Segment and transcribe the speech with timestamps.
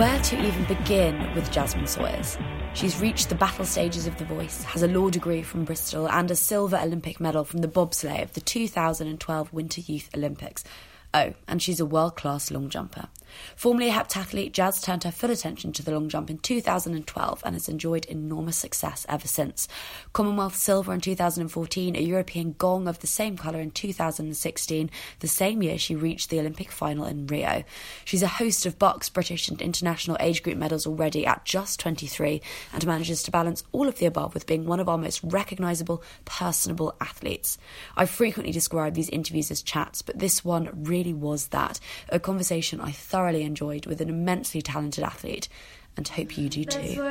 [0.00, 2.38] Where to even begin with Jazmin Sawyers?
[2.72, 6.30] She's reached the battle stages of The Voice, has a law degree from Bristol, and
[6.30, 10.64] a silver Olympic medal from the bobsleigh of the 2012 Winter Youth Olympics.
[11.12, 13.08] Oh, and she's a world class long jumper.
[13.56, 17.54] Formerly a heptathlete, Jazz turned her full attention to the long jump in 2012 and
[17.54, 19.68] has enjoyed enormous success ever since.
[20.12, 25.62] Commonwealth silver in 2014, a European gong of the same colour in 2016, the same
[25.62, 27.64] year she reached the Olympic final in Rio.
[28.04, 32.40] She's a host of BOX, British, and international age group medals already at just 23
[32.72, 36.02] and manages to balance all of the above with being one of our most recognisable,
[36.24, 37.58] personable athletes.
[37.96, 41.80] I frequently describe these interviews as chats, but this one really was that.
[42.10, 45.48] A conversation I thoroughly thoroughly enjoyed with an immensely talented athlete
[45.96, 47.02] and hope you do too.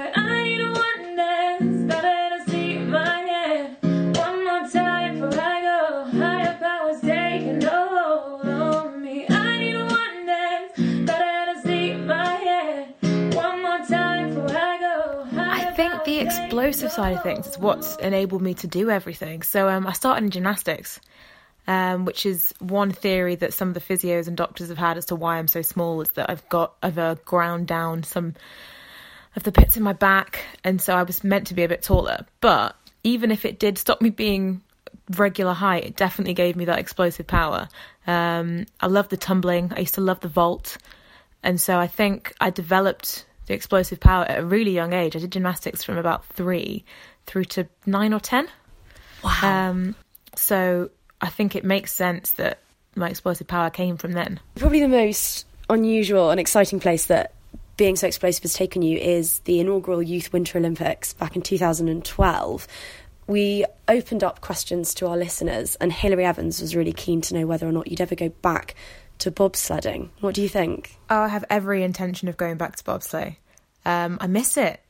[15.38, 19.44] I think the explosive side of things is what's enabled me to do everything.
[19.44, 21.00] So um, I started in gymnastics
[21.68, 25.06] um, which is one theory that some of the physios and doctors have had as
[25.06, 28.34] to why I'm so small is that I've got I've uh, ground down some
[29.36, 31.84] of the pits in my back, and so I was meant to be a bit
[31.84, 32.26] taller.
[32.42, 34.62] But even if it did stop me being
[35.16, 37.70] regular height, it definitely gave me that explosive power.
[38.08, 39.72] Um, I love the tumbling.
[39.76, 40.78] I used to love the vault,
[41.44, 45.16] and so I think I developed the explosive power at a really young age.
[45.16, 46.84] I did gymnastics from about three
[47.26, 48.48] through to nine or ten.
[49.24, 49.70] Wow.
[49.70, 49.96] Um,
[50.36, 50.90] so
[51.22, 52.60] I think it makes sense that
[52.96, 54.40] my explosive power came from then.
[54.56, 57.34] Probably the most unusual and exciting place that
[57.78, 62.68] being so explosive has taken you is the inaugural Youth Winter Olympics back in 2012.
[63.28, 67.46] We opened up questions to our listeners, and Hilary Evans was really keen to know
[67.46, 68.76] whether or not you'd ever go back
[69.20, 70.10] to bobsledding.
[70.20, 70.98] What do you think?
[71.10, 73.38] Oh, I have every intention of going back to bobsleigh.
[73.86, 74.82] Um, I miss it.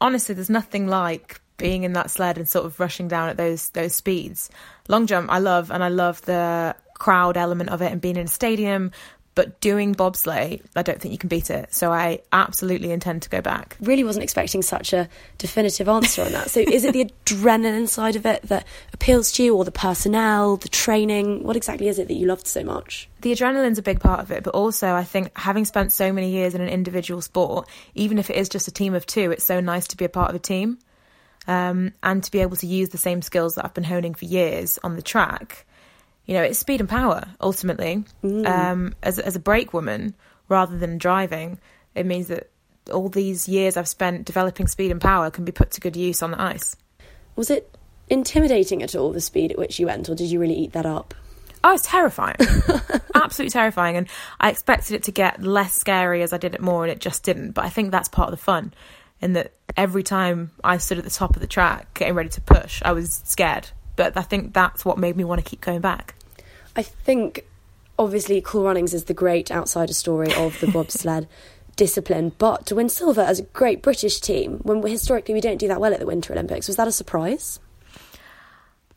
[0.00, 3.70] Honestly, there's nothing like being in that sled and sort of rushing down at those
[3.70, 4.50] those speeds.
[4.88, 8.26] Long jump, I love, and I love the crowd element of it and being in
[8.26, 8.90] a stadium.
[9.36, 11.74] But doing bobsleigh, I don't think you can beat it.
[11.74, 13.76] So I absolutely intend to go back.
[13.80, 16.50] Really wasn't expecting such a definitive answer on that.
[16.50, 20.56] So is it the adrenaline side of it that appeals to you, or the personnel,
[20.56, 21.42] the training?
[21.42, 23.08] What exactly is it that you loved so much?
[23.22, 26.30] The adrenaline's a big part of it, but also I think having spent so many
[26.30, 29.44] years in an individual sport, even if it is just a team of two, it's
[29.44, 30.78] so nice to be a part of a team
[31.46, 34.24] um, and to be able to use the same skills that I've been honing for
[34.24, 35.66] years on the track.
[36.26, 38.04] You know, it's speed and power ultimately.
[38.22, 38.46] Mm.
[38.46, 40.14] Um, as as a brake woman,
[40.48, 41.58] rather than driving,
[41.94, 42.50] it means that
[42.92, 46.22] all these years I've spent developing speed and power can be put to good use
[46.22, 46.76] on the ice.
[47.36, 47.76] Was it
[48.08, 50.86] intimidating at all the speed at which you went, or did you really eat that
[50.86, 51.14] up?
[51.62, 52.36] Oh, it's terrifying.
[53.14, 53.96] Absolutely terrifying.
[53.96, 54.06] And
[54.38, 57.22] I expected it to get less scary as I did it more, and it just
[57.22, 57.52] didn't.
[57.52, 58.74] But I think that's part of the fun
[59.24, 62.40] in that every time I stood at the top of the track getting ready to
[62.42, 63.70] push, I was scared.
[63.96, 66.14] But I think that's what made me want to keep going back.
[66.76, 67.46] I think
[67.98, 71.26] obviously Cool Runnings is the great outsider story of the bobsled
[71.74, 75.68] discipline, but to win silver as a great British team, when historically we don't do
[75.68, 77.58] that well at the Winter Olympics, was that a surprise?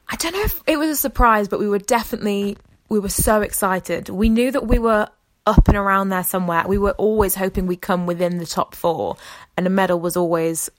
[0.10, 2.58] I don't know if it was a surprise, but we were definitely
[2.90, 4.10] we were so excited.
[4.10, 5.10] We knew that we were
[5.48, 6.66] up and around there somewhere.
[6.68, 9.18] We were always hoping we'd come within the top four,
[9.56, 10.70] and a medal was always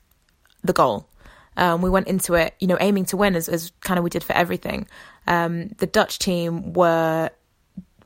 [0.62, 1.08] the goal.
[1.56, 4.10] Um, we went into it, you know, aiming to win as, as kind of we
[4.10, 4.86] did for everything.
[5.26, 7.30] Um, the Dutch team were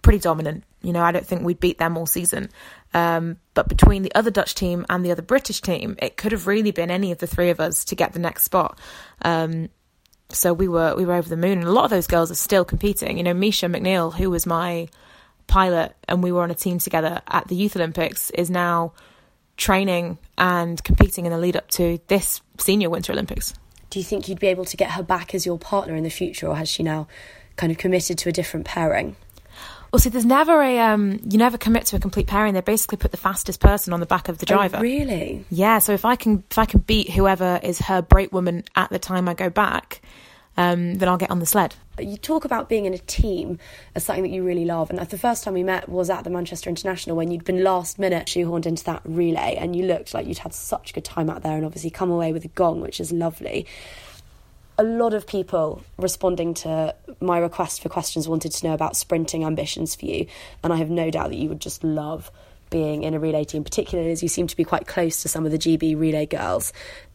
[0.00, 0.64] pretty dominant.
[0.80, 2.48] You know, I don't think we'd beat them all season.
[2.94, 6.46] Um, but between the other Dutch team and the other British team, it could have
[6.46, 8.78] really been any of the three of us to get the next spot.
[9.20, 9.68] Um,
[10.30, 12.36] so we were we were over the moon, and a lot of those girls are
[12.36, 13.18] still competing.
[13.18, 14.88] You know, Misha McNeill, who was my
[15.46, 18.92] pilot and we were on a team together at the Youth Olympics is now
[19.56, 23.54] training and competing in the lead up to this senior Winter Olympics.
[23.90, 26.10] Do you think you'd be able to get her back as your partner in the
[26.10, 27.06] future, or has she now
[27.56, 29.16] kind of committed to a different pairing?
[29.92, 32.54] Well, see, there's never a um, you never commit to a complete pairing.
[32.54, 34.78] They basically put the fastest person on the back of the oh, driver.
[34.78, 35.44] Oh, really?
[35.50, 35.80] Yeah.
[35.80, 38.98] So if I can if I can beat whoever is her brake woman at the
[38.98, 40.00] time I go back,
[40.56, 41.74] um, then I'll get on the sled.
[41.98, 43.58] You talk about being in a team
[43.94, 46.30] as something that you really love, and the first time we met was at the
[46.30, 50.26] Manchester International when you'd been last minute shoehorned into that relay, and you looked like
[50.26, 52.80] you'd had such a good time out there, and obviously come away with a gong,
[52.80, 53.66] which is lovely.
[54.78, 59.44] A lot of people responding to my request for questions wanted to know about sprinting
[59.44, 60.26] ambitions for you,
[60.64, 62.30] and I have no doubt that you would just love
[62.72, 65.46] being in a relay team, particularly as you seem to be quite close to some
[65.46, 66.72] of the GB relay girls.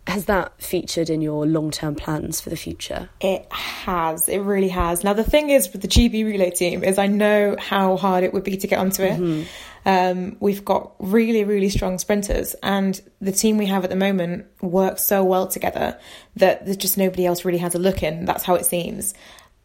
[0.07, 3.09] Has that featured in your long term plans for the future?
[3.19, 4.29] It has.
[4.29, 5.03] It really has.
[5.03, 8.33] Now, the thing is with the GB relay team is I know how hard it
[8.33, 9.19] would be to get onto it.
[9.19, 9.43] Mm-hmm.
[9.85, 14.45] Um, we've got really, really strong sprinters, and the team we have at the moment
[14.61, 15.99] works so well together
[16.37, 18.23] that there's just nobody else really has a look in.
[18.23, 19.13] That's how it seems.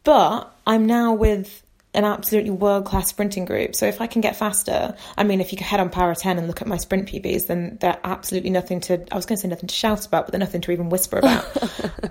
[0.04, 1.61] But I'm now with
[1.94, 3.74] an absolutely world class sprinting group.
[3.74, 6.46] So if I can get faster, I mean, if you head on Power 10 and
[6.46, 9.48] look at my sprint PBs, then they're absolutely nothing to, I was going to say
[9.48, 11.44] nothing to shout about, but they're nothing to even whisper about.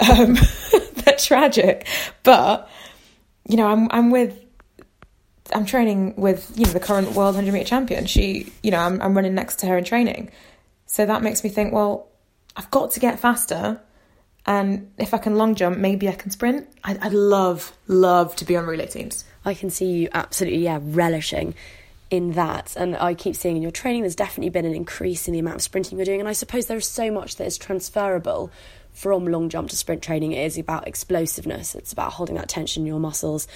[0.10, 0.38] um,
[0.94, 1.88] they're tragic.
[2.22, 2.70] But,
[3.48, 4.40] you know, I'm, I'm with,
[5.54, 8.06] I'm training with, you know, the current world 100 meter champion.
[8.06, 10.30] She, you know, I'm, I'm running next to her in training.
[10.86, 12.08] So that makes me think, well,
[12.56, 13.82] I've got to get faster
[14.46, 16.68] and if I can long jump, maybe I can sprint.
[16.84, 19.24] I'd, I'd love, love to be on relay teams.
[19.44, 21.56] I can see you absolutely, yeah, relishing
[22.10, 22.76] in that.
[22.76, 25.56] And I keep seeing in your training, there's definitely been an increase in the amount
[25.56, 26.20] of sprinting you're doing.
[26.20, 28.52] And I suppose there's so much that is transferable
[28.92, 30.34] from long jump to sprint training.
[30.34, 33.48] It is about explosiveness, it's about holding that tension in your muscles.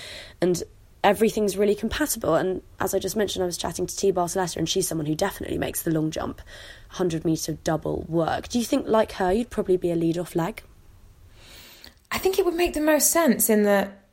[0.41, 0.63] And
[1.03, 2.35] everything's really compatible.
[2.35, 4.11] And as I just mentioned, I was chatting to T.
[4.11, 6.37] Bartoletta, and she's someone who definitely makes the long jump
[6.91, 8.47] 100 metre double work.
[8.47, 10.63] Do you think, like her, you'd probably be a lead off leg?
[12.11, 14.04] I think it would make the most sense in that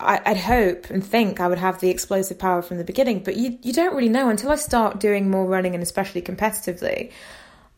[0.00, 3.36] I, would hope and think I would have the explosive power from the beginning, but
[3.36, 7.12] you you don't really know until I start doing more running and especially competitively.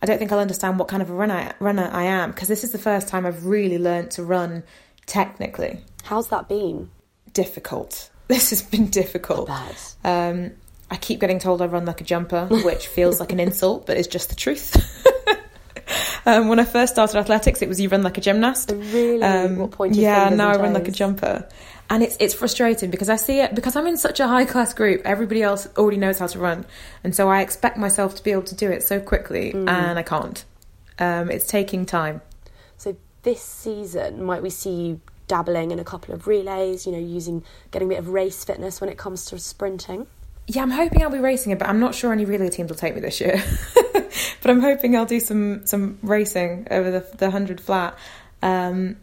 [0.00, 2.64] I don't think I'll understand what kind of a runner runner I am because this
[2.64, 4.62] is the first time I've really learned to run
[5.06, 5.80] technically.
[6.04, 6.90] How's that been?
[7.32, 8.08] Difficult.
[8.28, 9.50] This has been difficult.
[9.50, 9.74] I,
[10.04, 10.52] um,
[10.90, 13.98] I keep getting told I run like a jumper, which feels like an insult, but
[13.98, 14.74] is just the truth.
[16.24, 18.70] Um, when I first started athletics, it was you run like a gymnast.
[18.72, 19.22] Really?
[19.22, 19.96] Um, what point?
[19.96, 21.48] Yeah, now I run like a jumper,
[21.92, 24.72] and it's it's frustrating because I see it because I'm in such a high class
[24.72, 25.02] group.
[25.04, 26.64] Everybody else already knows how to run,
[27.04, 29.68] and so I expect myself to be able to do it so quickly, mm.
[29.68, 30.42] and I can't.
[30.98, 32.22] Um, it's taking time.
[32.78, 36.86] So this season, might we see you dabbling in a couple of relays?
[36.86, 40.06] You know, using getting a bit of race fitness when it comes to sprinting.
[40.46, 42.76] Yeah, I'm hoping I'll be racing it, but I'm not sure any relay teams will
[42.76, 43.42] take me this year.
[43.92, 47.98] but I'm hoping I'll do some some racing over the the hundred flat.
[48.40, 48.96] Um,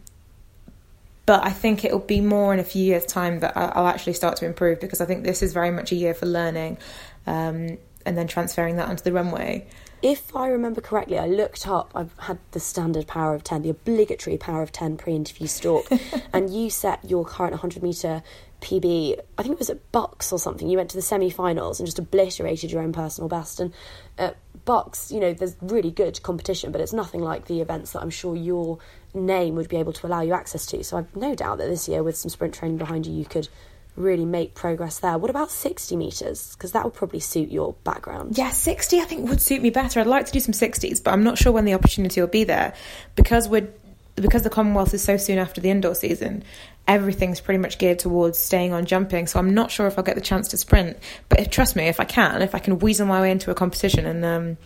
[1.26, 4.36] but I think it'll be more in a few years' time that I'll actually start
[4.38, 6.78] to improve because I think this is very much a year for learning
[7.26, 9.66] um, and then transferring that onto the runway.
[10.02, 13.70] If I remember correctly, I looked up, I've had the standard power of 10, the
[13.70, 15.86] obligatory power of 10 pre interview stalk,
[16.32, 18.22] and you set your current 100 metre
[18.60, 20.68] PB, I think it was at BUCS or something.
[20.68, 23.60] You went to the semi finals and just obliterated your own personal best.
[23.60, 23.72] And
[24.18, 28.02] at BUCS, you know, there's really good competition, but it's nothing like the events that
[28.02, 28.78] I'm sure your
[29.14, 30.84] name would be able to allow you access to.
[30.84, 33.48] So I've no doubt that this year, with some sprint training behind you, you could
[33.96, 35.18] really make progress there.
[35.18, 36.54] What about 60 metres?
[36.54, 38.38] Because that would probably suit your background.
[38.38, 40.00] Yeah, 60 I think would suit me better.
[40.00, 42.44] I'd like to do some 60s, but I'm not sure when the opportunity will be
[42.44, 42.74] there
[43.16, 43.68] because we're
[44.20, 46.44] because the Commonwealth is so soon after the indoor season,
[46.86, 49.26] everything's pretty much geared towards staying on jumping.
[49.26, 50.98] So I'm not sure if I'll get the chance to sprint.
[51.28, 53.54] But if, trust me, if I can, if I can weasel my way into a
[53.54, 54.56] competition and um,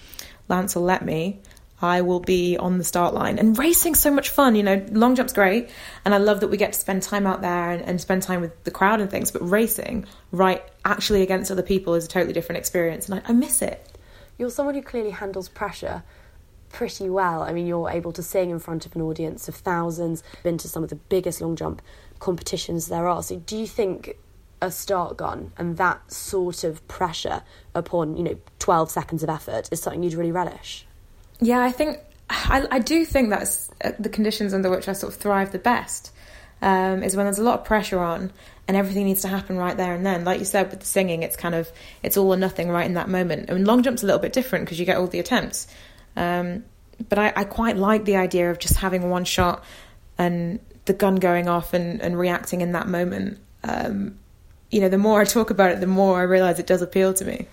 [0.48, 1.40] Lance will let me,
[1.82, 3.38] I will be on the start line.
[3.38, 5.70] And racing's so much fun, you know, long jump's great.
[6.04, 8.40] And I love that we get to spend time out there and, and spend time
[8.40, 9.30] with the crowd and things.
[9.30, 13.08] But racing, right, actually against other people is a totally different experience.
[13.08, 13.98] And I, I miss it.
[14.38, 16.02] You're someone who clearly handles pressure
[16.74, 17.42] pretty well.
[17.42, 20.68] I mean, you're able to sing in front of an audience of thousands, been to
[20.68, 21.80] some of the biggest long jump
[22.18, 23.22] competitions there are.
[23.22, 24.16] So, do you think
[24.60, 27.42] a start gun and that sort of pressure
[27.74, 30.84] upon, you know, 12 seconds of effort is something you'd really relish?
[31.40, 35.14] Yeah, I think, I, I do think that's uh, the conditions under which I sort
[35.14, 36.10] of thrive the best.
[36.62, 38.32] Um, is when there's a lot of pressure on
[38.66, 40.24] and everything needs to happen right there and then.
[40.24, 41.70] Like you said with the singing, it's kind of
[42.02, 43.50] it's all or nothing right in that moment.
[43.50, 45.68] I mean, long jump's a little bit different because you get all the attempts.
[46.16, 46.64] Um,
[47.08, 49.64] but I, I, quite like the idea of just having one shot
[50.16, 53.38] and the gun going off and, and reacting in that moment.
[53.64, 54.18] Um,
[54.70, 57.12] you know, the more I talk about it, the more I realise it does appeal
[57.14, 57.46] to me.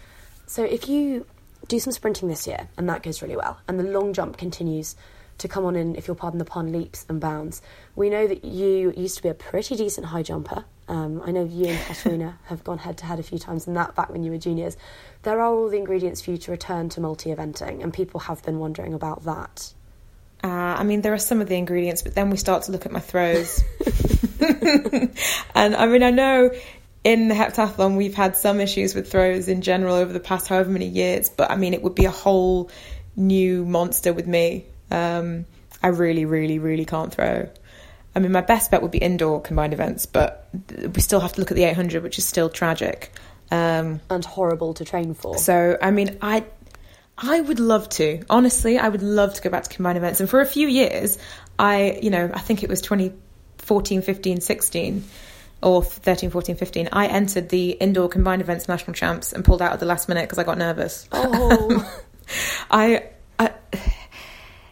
[0.46, 1.26] So if you
[1.68, 4.96] do some sprinting this year and that goes really well, and the long jump continues
[5.38, 7.62] to come on in, if you'll pardon the pun, leaps and bounds.
[7.96, 10.66] We know that you used to be a pretty decent high jumper.
[10.92, 13.76] Um, I know you and Katarina have gone head to head a few times in
[13.76, 14.76] that back when you were juniors.
[15.24, 18.44] There are all the ingredients for you to return to multi eventing, and people have
[18.44, 19.74] been wondering about that.
[20.44, 22.86] Uh, I mean, there are some of the ingredients, but then we start to look
[22.86, 23.64] at my throws.
[24.42, 26.52] and I mean, I know
[27.06, 30.70] in the heptathlon we've had some issues with throws in general over the past however
[30.70, 32.70] many years, but I mean, it would be a whole
[33.16, 34.66] new monster with me.
[34.90, 35.46] Um,
[35.82, 37.50] I really, really, really can't throw.
[38.16, 40.50] I mean, my best bet would be indoor combined events, but
[40.96, 43.12] we still have to look at the 800, which is still tragic.
[43.52, 45.38] Um, and horrible to train for.
[45.38, 46.46] so, I mean, I
[47.18, 48.24] I would love to.
[48.30, 50.20] Honestly, I would love to go back to combined events.
[50.20, 51.18] And for a few years,
[51.60, 55.04] I, you know, I think it was 2014, 15, 16
[55.62, 59.72] or 13, 14, 15, I entered the indoor combined events national champs and pulled out
[59.72, 61.08] at the last minute because I got nervous.
[61.12, 62.02] Oh,
[62.72, 63.10] I, I,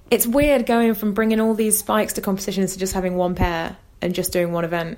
[0.09, 3.77] it's weird going from bringing all these spikes to competitions to just having one pair
[4.01, 4.97] and just doing one event.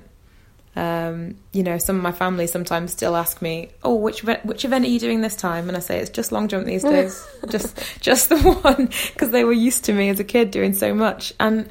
[0.74, 4.64] Um, you know, some of my family sometimes still ask me, "Oh, which event, which
[4.64, 7.26] event are you doing this time?" And I say, "It's just long jump these days,
[7.50, 10.94] just just the one," because they were used to me as a kid doing so
[10.94, 11.68] much, and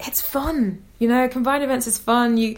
[0.00, 0.82] it's fun.
[0.98, 2.36] You know, combined events is fun.
[2.36, 2.56] You,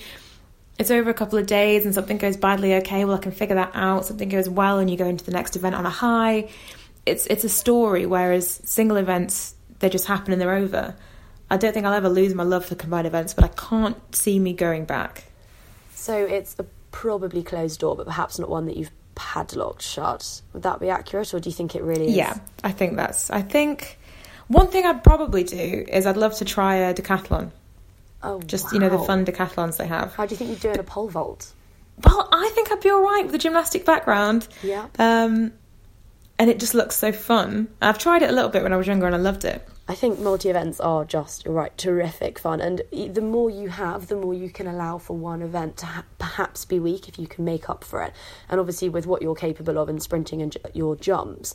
[0.79, 2.75] it's over a couple of days, and something goes badly.
[2.77, 4.07] Okay, well, I can figure that out.
[4.07, 6.49] Something goes well, and you go into the next event on a high.
[7.05, 10.95] It's it's a story, whereas single events they just happen and they're over.
[11.51, 14.39] I don't think I'll ever lose my love for combined events, but I can't see
[14.39, 15.25] me going back.
[15.95, 20.43] so it's a probably closed door, but perhaps not one that you've padlocked shut.
[20.53, 22.15] Would that be accurate, or do you think it really is?
[22.17, 23.31] Yeah, I think that's.
[23.31, 23.99] I think
[24.49, 27.51] one thing I'd probably do is I'd love to try a decathlon.
[28.23, 30.15] Oh, Just you know the fun decathlons they have.
[30.15, 31.53] How do you think you'd do in a pole vault?
[32.05, 34.47] Well, I think I'd be all right with the gymnastic background.
[34.63, 34.87] Yeah.
[34.99, 35.53] Um,
[36.39, 37.69] and it just looks so fun.
[37.83, 39.67] I've tried it a little bit when I was younger and I loved it.
[39.91, 42.61] I think multi events are just, right, terrific fun.
[42.61, 46.05] And the more you have, the more you can allow for one event to ha-
[46.19, 48.13] perhaps be weak if you can make up for it.
[48.51, 51.55] And obviously, with what you're capable of in sprinting and j- your jumps,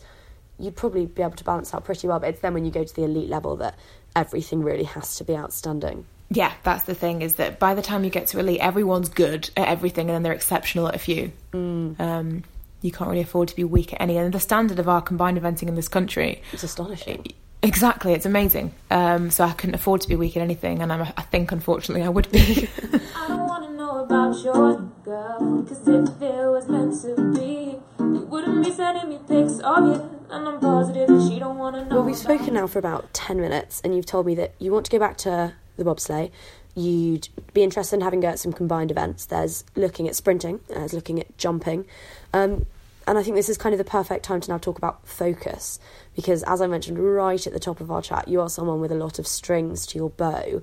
[0.57, 2.19] you'd probably be able to balance out pretty well.
[2.19, 3.77] But it's then when you go to the elite level that
[4.15, 6.05] everything really has to be outstanding.
[6.29, 9.51] Yeah, that's the thing is that by the time you get to elite, everyone's good
[9.55, 11.31] at everything and then they're exceptional at a few.
[11.53, 12.43] Um,
[12.83, 14.17] you can't really afford to be weak at any.
[14.17, 17.25] And the standard of our combined eventing in this country It's astonishing.
[17.63, 18.73] Exactly, it's amazing.
[18.91, 22.03] Um, so I couldn't afford to be weak at anything, and I'm, I think, unfortunately,
[22.03, 22.67] I would be.
[23.15, 25.65] I don't wanna know about yours, girl.
[25.65, 30.19] Cause if it was meant to be, you wouldn't be sending me pics of you.
[30.29, 31.95] And I'm positive that she don't wanna know.
[31.95, 34.73] Well, we've about spoken now for about 10 minutes, and you've told me that you
[34.73, 36.31] want to go back to the bobsleigh.
[36.75, 39.25] You'd be interested in having go at some combined events.
[39.25, 41.85] There's looking at sprinting, there's looking at jumping.
[42.33, 42.65] Um,
[43.07, 45.79] and I think this is kind of the perfect time to now talk about focus.
[46.15, 48.91] Because, as I mentioned right at the top of our chat, you are someone with
[48.91, 50.61] a lot of strings to your bow.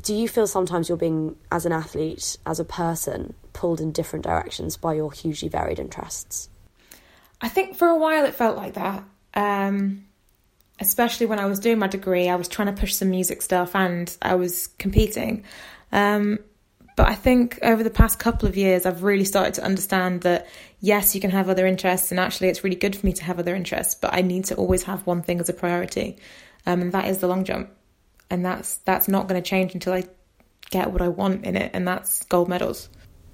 [0.00, 4.24] Do you feel sometimes you're being, as an athlete, as a person, pulled in different
[4.24, 6.48] directions by your hugely varied interests?
[7.40, 9.04] I think for a while it felt like that.
[9.34, 10.06] Um,
[10.80, 13.74] especially when I was doing my degree, I was trying to push some music stuff
[13.74, 15.44] and I was competing.
[15.92, 16.38] Um,
[16.96, 20.46] but I think over the past couple of years, I've really started to understand that
[20.80, 23.38] yes, you can have other interests, and actually, it's really good for me to have
[23.38, 23.94] other interests.
[23.94, 26.18] But I need to always have one thing as a priority,
[26.66, 27.70] um, and that is the long jump,
[28.30, 30.04] and that's that's not going to change until I
[30.70, 32.88] get what I want in it, and that's gold medals.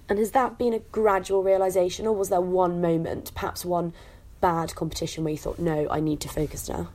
[0.09, 3.93] And has that been a gradual realization, or was there one moment, perhaps one
[4.41, 6.89] bad competition, where you thought, no, I need to focus now?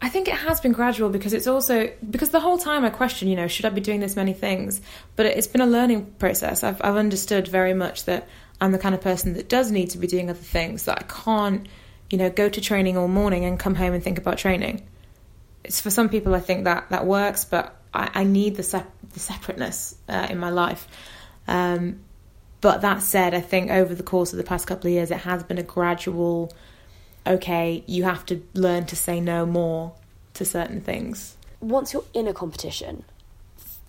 [0.00, 3.28] I think it has been gradual because it's also because the whole time I question,
[3.28, 4.80] you know, should I be doing this many things?
[5.16, 6.62] But it's been a learning process.
[6.62, 8.28] I've I've understood very much that
[8.60, 10.84] I'm the kind of person that does need to be doing other things.
[10.84, 11.66] That I can't,
[12.10, 14.86] you know, go to training all morning and come home and think about training.
[15.64, 18.92] It's for some people I think that that works, but I, I need the sep-
[19.14, 20.86] the separateness uh, in my life.
[21.48, 22.00] Um,
[22.60, 25.18] but that said, I think over the course of the past couple of years, it
[25.18, 26.52] has been a gradual
[27.26, 29.92] okay, you have to learn to say no more
[30.34, 31.36] to certain things.
[31.60, 33.04] Once you're in a competition,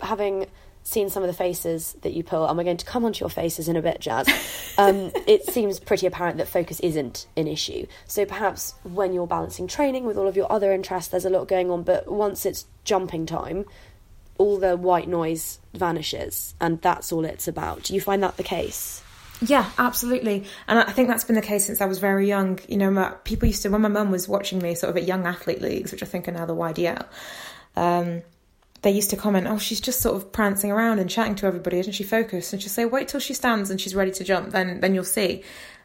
[0.00, 0.46] having
[0.82, 3.28] seen some of the faces that you pull, and we're going to come onto your
[3.28, 4.26] faces in a bit, Jazz,
[4.78, 7.86] um, it seems pretty apparent that focus isn't an issue.
[8.06, 11.46] So perhaps when you're balancing training with all of your other interests, there's a lot
[11.46, 13.66] going on, but once it's jumping time,
[14.38, 17.82] all the white noise vanishes, and that's all it's about.
[17.84, 19.02] Do you find that the case?
[19.40, 20.44] Yeah, absolutely.
[20.66, 22.58] And I think that's been the case since I was very young.
[22.68, 25.04] You know, my, people used to, when my mum was watching me sort of at
[25.04, 27.06] young athlete leagues, which I think are now the YDL,
[27.76, 28.22] um,
[28.82, 31.78] they used to comment, oh, she's just sort of prancing around and chatting to everybody,
[31.78, 32.52] isn't she focused?
[32.52, 35.04] And she'll say, wait till she stands and she's ready to jump, then then you'll
[35.04, 35.42] see.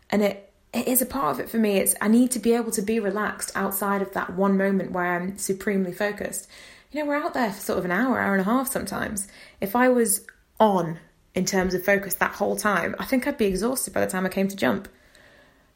[0.09, 1.77] And it it is a part of it for me.
[1.77, 5.15] It's I need to be able to be relaxed outside of that one moment where
[5.15, 6.47] I'm supremely focused.
[6.91, 9.27] You know, we're out there for sort of an hour, hour and a half sometimes.
[9.59, 10.25] If I was
[10.59, 10.99] on
[11.35, 14.25] in terms of focus that whole time, I think I'd be exhausted by the time
[14.25, 14.87] I came to jump.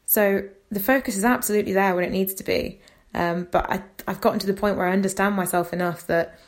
[0.06, 2.80] So the focus is absolutely there when it needs to be.
[3.14, 6.38] Um, but I, I've gotten to the point where I understand myself enough that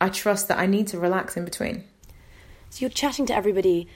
[0.00, 1.84] I trust that I need to relax in between.
[2.70, 3.88] So you're chatting to everybody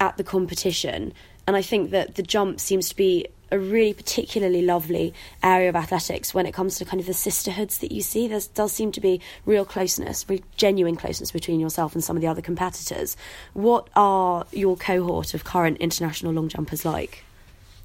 [0.00, 1.12] at the competition,
[1.46, 5.76] and I think that the jump seems to be a really particularly lovely area of
[5.76, 8.26] athletics when it comes to kind of the sisterhoods that you see.
[8.26, 12.22] There does seem to be real closeness, real genuine closeness between yourself and some of
[12.22, 13.16] the other competitors.
[13.52, 17.24] What are your cohort of current international long jumpers like?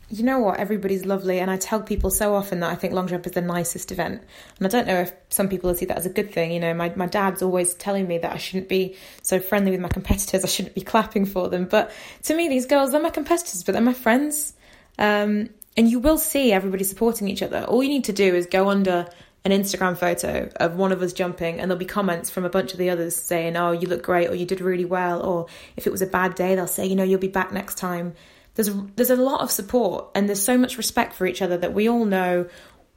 [0.10, 1.40] you know what, everybody's lovely.
[1.40, 4.22] And I tell people so often that I think long jump is the nicest event.
[4.58, 6.52] And I don't know if some people see that as a good thing.
[6.52, 9.82] You know, my, my dad's always telling me that I shouldn't be so friendly with
[9.82, 11.66] my competitors, I shouldn't be clapping for them.
[11.66, 11.92] But
[12.24, 14.54] to me, these girls, they're my competitors, but they're my friends.
[14.98, 17.64] Um, and you will see everybody supporting each other.
[17.64, 19.08] All you need to do is go under
[19.46, 22.74] an Instagram photo of one of us jumping, and there'll be comments from a bunch
[22.74, 25.46] of the others saying, Oh, you look great, or you did really well, or
[25.78, 28.16] if it was a bad day, they'll say, You know, you'll be back next time
[28.58, 31.74] there's there's a lot of support and there's so much respect for each other that
[31.74, 32.48] we all know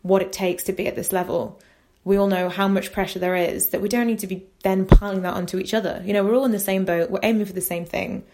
[0.03, 1.61] what it takes to be at this level.
[2.03, 4.87] We all know how much pressure there is that we don't need to be then
[4.87, 6.03] piling that onto each other.
[6.05, 7.11] You know, we're all in the same boat.
[7.11, 8.25] We're aiming for the same thing.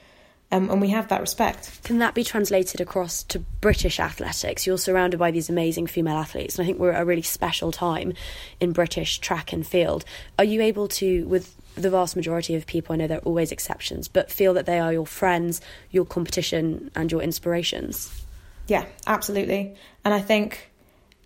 [0.53, 1.83] Um, and we have that respect.
[1.83, 4.67] Can that be translated across to British athletics?
[4.67, 7.73] You're surrounded by these amazing female athletes, and I think we're at a really special
[7.73, 8.13] time
[8.61, 10.05] in British track and field.
[10.39, 13.53] Are you able to, with the vast majority of people, I know there are always
[13.53, 15.61] exceptions, but feel that they are your friends,
[15.91, 18.25] your competition, and your inspirations.
[18.67, 19.77] Yeah, absolutely.
[20.05, 20.71] And I think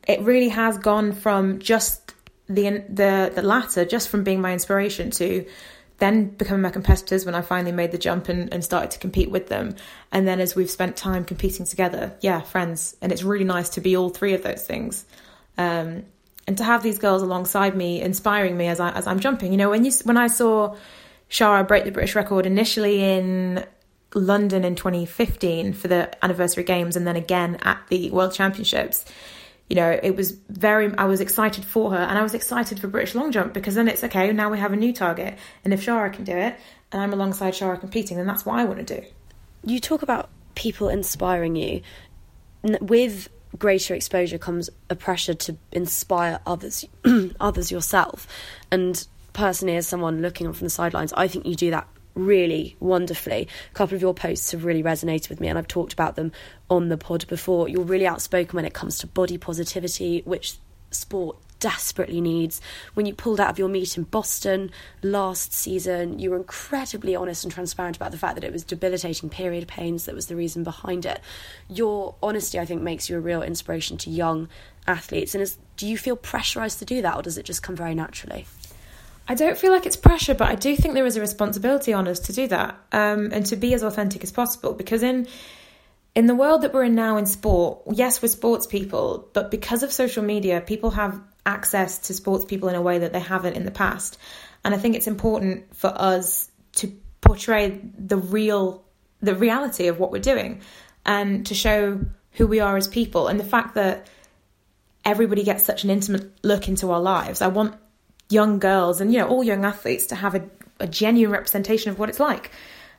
[0.07, 2.15] it really has gone from just
[2.49, 5.47] the the the latter, just from being my inspiration to
[6.01, 9.31] then becoming my competitors when I finally made the jump and, and started to compete
[9.31, 9.77] with them.
[10.11, 12.97] And then as we've spent time competing together, yeah, friends.
[13.01, 15.05] And it's really nice to be all three of those things.
[15.57, 16.05] Um,
[16.47, 19.53] and to have these girls alongside me, inspiring me as I as I'm jumping.
[19.53, 20.75] You know, when you when I saw
[21.31, 23.65] Shara break the British record initially in
[24.15, 29.05] London in 2015 for the anniversary games, and then again at the World Championships.
[29.71, 30.93] You know, it was very.
[30.97, 33.89] I was excited for her, and I was excited for British long jump because then
[33.89, 34.31] it's okay.
[34.33, 36.57] Now we have a new target, and if Shara can do it,
[36.93, 39.07] and I'm alongside Shara competing, then that's what I want to do.
[39.65, 41.81] You talk about people inspiring you
[42.63, 46.85] with greater exposure comes a pressure to inspire others
[47.41, 48.29] others yourself
[48.71, 52.77] and personally as someone looking on from the sidelines i think you do that really
[52.81, 56.17] wonderfully a couple of your posts have really resonated with me and i've talked about
[56.17, 56.33] them
[56.69, 60.57] on the pod before you're really outspoken when it comes to body positivity which
[60.91, 62.61] sport desperately needs.
[62.95, 67.45] When you pulled out of your meet in Boston last season, you were incredibly honest
[67.45, 70.65] and transparent about the fact that it was debilitating period pains that was the reason
[70.65, 71.21] behind it.
[71.69, 74.49] Your honesty, I think, makes you a real inspiration to young
[74.89, 75.35] athletes.
[75.35, 77.95] And is, do you feel pressurized to do that, or does it just come very
[77.95, 78.47] naturally?
[79.31, 82.09] I don't feel like it's pressure, but I do think there is a responsibility on
[82.09, 84.73] us to do that um, and to be as authentic as possible.
[84.73, 85.29] Because in
[86.17, 89.85] in the world that we're in now in sport, yes, we're sports people, but because
[89.85, 93.55] of social media, people have access to sports people in a way that they haven't
[93.55, 94.19] in the past.
[94.65, 98.83] And I think it's important for us to portray the real
[99.23, 100.61] the reality of what we're doing
[101.07, 102.01] and to show
[102.33, 104.09] who we are as people and the fact that
[105.05, 107.43] everybody gets such an intimate look into our lives.
[107.43, 107.77] I want
[108.31, 110.43] young girls and you know all young athletes to have a,
[110.79, 112.51] a genuine representation of what it's like.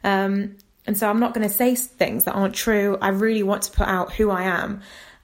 [0.03, 2.97] Um, and so I'm not going to say things that aren't true.
[3.01, 4.81] I really want to put out who I am.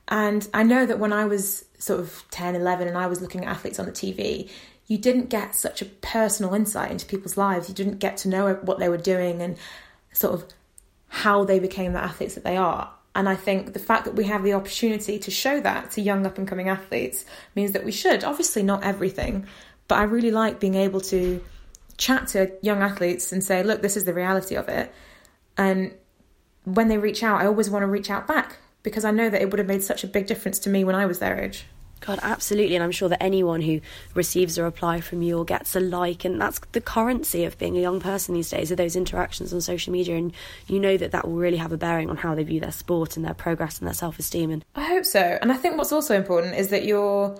[0.08, 3.44] And I know that when I was sort of 10, 11, and I was looking
[3.44, 4.50] at athletes on the TV,
[4.88, 7.68] you didn't get such a personal insight into people's lives.
[7.68, 9.58] You didn't get to know what they were doing and
[10.14, 10.46] sort of
[11.10, 12.92] how they became the athletes that they are.
[13.16, 16.26] And I think the fact that we have the opportunity to show that to young
[16.28, 18.24] up and coming athletes means that we should.
[18.24, 19.48] Obviously, not everything,
[19.88, 21.44] but I really like being able to
[21.98, 24.94] chat to young athletes and say, look, this is the reality of it.
[25.58, 25.94] And
[26.64, 29.42] when they reach out, I always want to reach out back because I know that
[29.42, 31.66] it would have made such a big difference to me when I was their age.
[32.00, 32.76] God, absolutely.
[32.76, 33.82] And I'm sure that anyone who
[34.14, 37.76] receives a reply from you or gets a like, and that's the currency of being
[37.76, 40.16] a young person these days, are those interactions on social media.
[40.16, 40.32] And
[40.68, 43.18] you know that that will really have a bearing on how they view their sport
[43.18, 44.52] and their progress and their self esteem.
[44.52, 45.40] And I hope so.
[45.42, 47.36] And I think what's also important is that you're,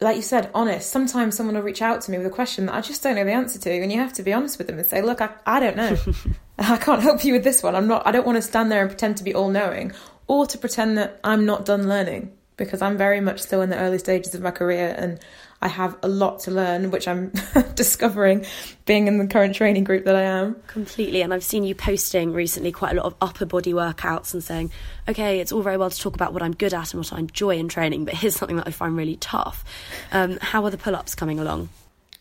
[0.00, 0.90] like you said, honest.
[0.90, 3.24] Sometimes someone will reach out to me with a question that I just don't know
[3.24, 3.70] the answer to.
[3.70, 5.96] And you have to be honest with them and say, look, I, I don't know.
[6.58, 7.74] I can't help you with this one.
[7.74, 9.92] I'm not, I don't want to stand there and pretend to be all knowing
[10.26, 13.78] or to pretend that I'm not done learning because I'm very much still in the
[13.78, 15.20] early stages of my career and
[15.66, 17.32] I have a lot to learn, which I'm
[17.74, 18.46] discovering
[18.84, 20.54] being in the current training group that I am.
[20.68, 21.22] Completely.
[21.22, 24.70] And I've seen you posting recently quite a lot of upper body workouts and saying,
[25.08, 27.18] okay, it's all very well to talk about what I'm good at and what I
[27.18, 29.64] enjoy in training, but here's something that I find really tough.
[30.12, 31.68] Um, how are the pull ups coming along?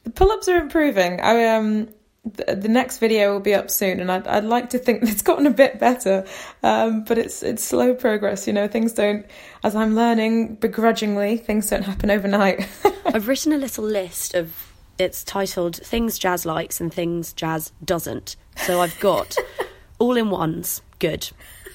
[0.06, 1.22] The pull ups are improving.
[1.22, 1.90] I um,
[2.26, 5.46] the next video will be up soon, and I'd, I'd like to think it's gotten
[5.46, 6.26] a bit better,
[6.64, 8.48] um, but it's it's slow progress.
[8.48, 9.26] You know, things don't.
[9.64, 12.68] As I'm learning begrudgingly, things don't happen overnight.
[13.06, 14.72] I've written a little list of.
[14.98, 19.36] It's titled "Things Jazz Likes and Things Jazz Doesn't." So I've got
[20.00, 21.30] all in ones, good.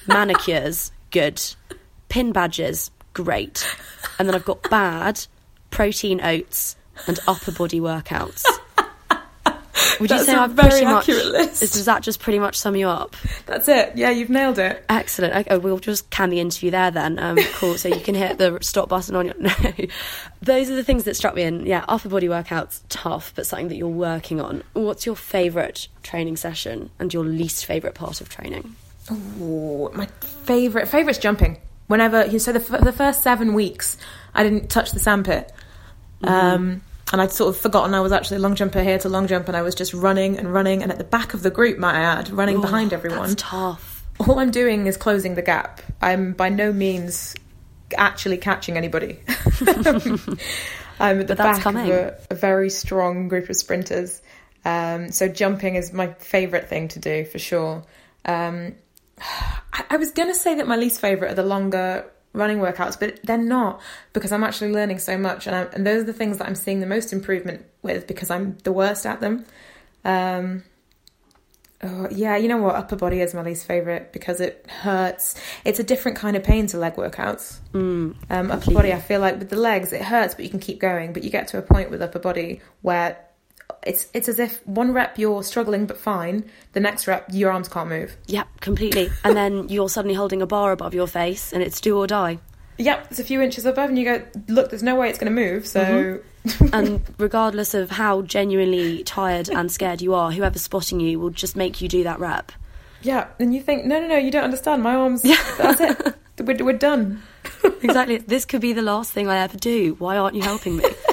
[0.07, 1.41] Manicures, good.
[2.09, 3.65] Pin badges, great.
[4.17, 5.25] And then I've got bad,
[5.69, 6.75] protein oats,
[7.07, 8.43] and upper body workouts.
[9.99, 11.09] Would you say I've very pretty much?
[11.09, 11.59] accurate list.
[11.59, 13.15] Does that just pretty much sum you up?
[13.45, 13.95] That's it.
[13.95, 14.83] Yeah, you've nailed it.
[14.89, 15.35] Excellent.
[15.35, 17.19] Okay, we'll just can the interview there then.
[17.19, 17.77] Um, cool.
[17.77, 19.35] So you can hit the stop button on your.
[19.61, 19.71] No,
[20.41, 21.43] those are the things that struck me.
[21.43, 24.63] And yeah, upper body workouts tough, but something that you're working on.
[24.73, 28.75] What's your favourite training session and your least favourite part of training?
[29.11, 30.05] Ooh, my
[30.45, 31.57] favorite favorite's jumping.
[31.87, 33.97] Whenever you so the f- the first seven weeks,
[34.33, 35.51] I didn't touch the sandpit,
[36.23, 36.81] um,
[37.11, 39.47] and I'd sort of forgotten I was actually a long jumper here to long jump,
[39.47, 41.95] and I was just running and running, and at the back of the group, might
[41.95, 43.29] I add, running behind everyone.
[43.29, 44.03] That's tough.
[44.19, 45.81] All I'm doing is closing the gap.
[46.01, 47.35] I'm by no means
[47.97, 49.19] actually catching anybody.
[50.99, 51.91] I'm at the back coming.
[51.91, 54.21] of a, a very strong group of sprinters.
[54.63, 57.83] Um, so jumping is my favourite thing to do for sure.
[58.25, 58.75] Um,
[59.19, 62.99] I, I was going to say that my least favourite are the longer running workouts,
[62.99, 63.81] but they're not
[64.13, 66.55] because I'm actually learning so much, and, I, and those are the things that I'm
[66.55, 69.45] seeing the most improvement with because I'm the worst at them.
[70.05, 70.63] Um,
[71.83, 72.75] oh, yeah, you know what?
[72.75, 75.39] Upper body is my least favourite because it hurts.
[75.65, 77.59] It's a different kind of pain to leg workouts.
[77.73, 80.59] Mm, Um, upper body, I feel like with the legs, it hurts, but you can
[80.59, 81.13] keep going.
[81.13, 83.17] But you get to a point with upper body where
[83.83, 87.67] it's it's as if one rep you're struggling but fine, the next rep your arms
[87.67, 88.15] can't move.
[88.27, 89.09] yeah, completely.
[89.23, 92.39] and then you're suddenly holding a bar above your face, and it's do or die.
[92.77, 95.33] Yep, it's a few inches above, and you go, look, there's no way it's going
[95.33, 95.67] to move.
[95.67, 96.67] So Mm-hmm.
[96.73, 101.55] and regardless of how genuinely tired and scared you are, whoever's spotting you will just
[101.55, 102.51] make you do that rep.
[103.03, 104.81] yeah, and you think, no, no, no, you don't understand.
[104.81, 106.15] My arms, that's it.
[106.39, 107.21] We're, we're done.
[107.83, 108.17] exactly.
[108.17, 109.95] This could be the last thing I ever do.
[109.99, 110.85] Why aren't you helping me?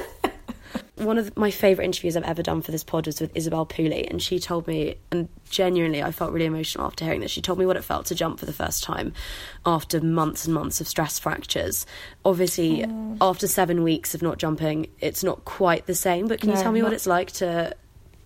[0.99, 4.09] One of my favourite interviews I've ever done for this pod was with Isobel Pooley,
[4.11, 7.31] and she told me, and genuinely, I felt really emotional after hearing this.
[7.31, 9.13] She told me what it felt to jump for the first time
[9.65, 11.87] after months and months of stress fractures.
[12.25, 13.17] Obviously, oh.
[13.21, 16.73] after seven weeks of not jumping, it's not quite the same, but can you tell
[16.73, 17.75] me what it's like to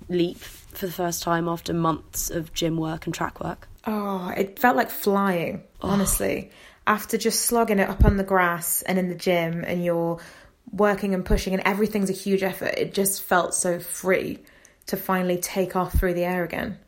[0.09, 3.69] leap for the first time after months of gym work and track work?
[3.87, 5.89] Oh, it felt like flying, oh.
[5.91, 6.51] honestly.
[6.87, 10.19] After just slogging it up on the grass and in the gym, and you're
[10.71, 14.39] working and pushing, and everything's a huge effort, it just felt so free
[14.87, 16.79] to finally take off through the air again.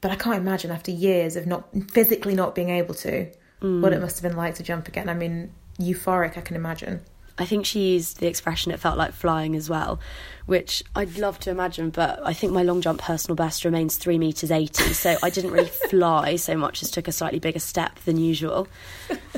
[0.00, 3.26] But I can't imagine after years of not physically not being able to,
[3.60, 3.92] what mm.
[3.92, 5.08] it must have been like to jump again.
[5.08, 7.02] I mean, euphoric, I can imagine.
[7.40, 9.98] I think she used the expression it felt like flying as well,
[10.44, 14.18] which I'd love to imagine, but I think my long jump personal best remains three
[14.18, 17.98] metres eighty, so I didn't really fly so much as took a slightly bigger step
[18.00, 18.68] than usual.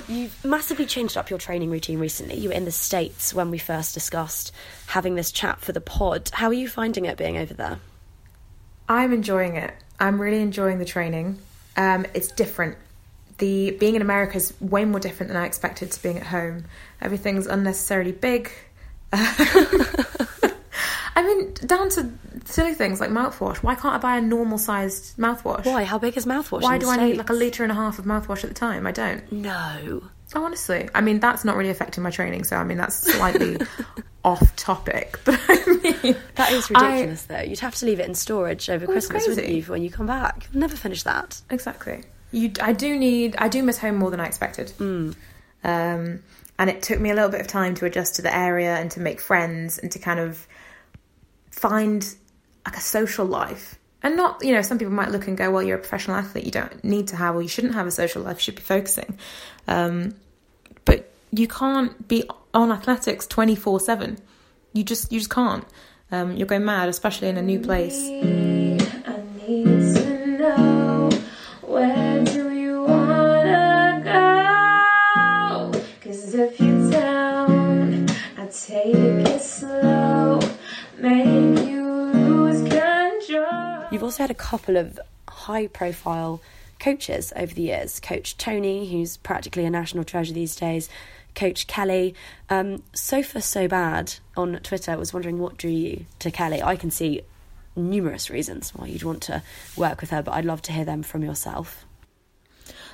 [0.08, 2.34] You've massively changed up your training routine recently.
[2.34, 4.50] You were in the States when we first discussed
[4.88, 6.28] having this chat for the pod.
[6.32, 7.78] How are you finding it being over there?
[8.88, 9.72] I'm enjoying it.
[10.00, 11.38] I'm really enjoying the training.
[11.76, 12.76] Um, it's different.
[13.38, 16.64] The being in America is way more different than I expected to being at home.
[17.00, 18.50] Everything's unnecessarily big.
[21.14, 22.10] I mean, down to
[22.46, 23.58] silly things like mouthwash.
[23.58, 25.66] Why can't I buy a normal sized mouthwash?
[25.66, 25.84] Why?
[25.84, 26.62] How big is mouthwash?
[26.62, 28.86] Why do I need like a litre and a half of mouthwash at the time?
[28.86, 29.30] I don't.
[29.30, 30.02] No.
[30.34, 32.44] Oh, honestly, I mean that's not really affecting my training.
[32.44, 33.58] So I mean that's slightly
[34.24, 35.18] off topic.
[35.24, 35.66] But I
[36.02, 37.40] mean That is I- ridiculous, though.
[37.40, 40.48] You'd have to leave it in storage over Christmas, wouldn't you, when you come back?
[40.52, 41.42] You'll never finish that.
[41.50, 42.04] Exactly.
[42.32, 44.72] You, I do need, I do miss home more than I expected.
[45.64, 46.22] Um,
[46.58, 48.90] and it took me a little bit of time to adjust to the area and
[48.92, 50.46] to make friends and to kind of
[51.50, 52.14] find
[52.64, 53.78] like a social life.
[54.02, 56.44] And not, you know, some people might look and go, well, you're a professional athlete.
[56.44, 58.38] You don't need to have, or you shouldn't have a social life.
[58.38, 59.16] You should be focusing.
[59.68, 60.14] Um,
[60.84, 64.18] but you can't be on athletics 24 7.
[64.72, 65.64] You just, you just can't.
[66.10, 68.71] Um, you'll go mad, especially in a new place.
[84.02, 86.40] You've also had a couple of high profile
[86.80, 88.00] coaches over the years.
[88.00, 90.88] Coach Tony, who's practically a national treasure these days,
[91.36, 92.16] Coach Kelly.
[92.50, 96.60] Um, so so bad on Twitter was wondering what drew you to Kelly.
[96.60, 97.22] I can see
[97.76, 99.40] numerous reasons why you'd want to
[99.76, 101.84] work with her, but I'd love to hear them from yourself.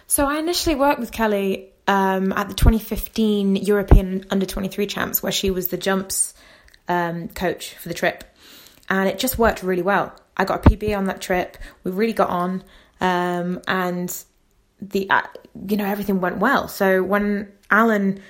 [0.06, 5.32] So I initially worked with Kelly um, at the 2015 European Under 23 Champs, where
[5.32, 6.34] she was the jumps
[6.86, 8.24] um, coach for the trip,
[8.90, 10.14] and it just worked really well.
[10.38, 11.58] I got a PB on that trip.
[11.84, 12.62] We really got on,
[13.00, 14.24] um, and
[14.80, 15.22] the uh,
[15.68, 16.68] you know everything went well.
[16.68, 18.20] So when Alan,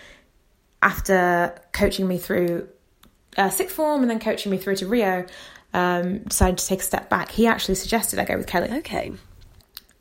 [0.82, 2.68] after coaching me through
[3.36, 5.26] uh, sixth form and then coaching me through to Rio,
[5.74, 7.30] um, decided to take a step back.
[7.30, 8.70] He actually suggested I go with Kelly.
[8.78, 9.12] Okay.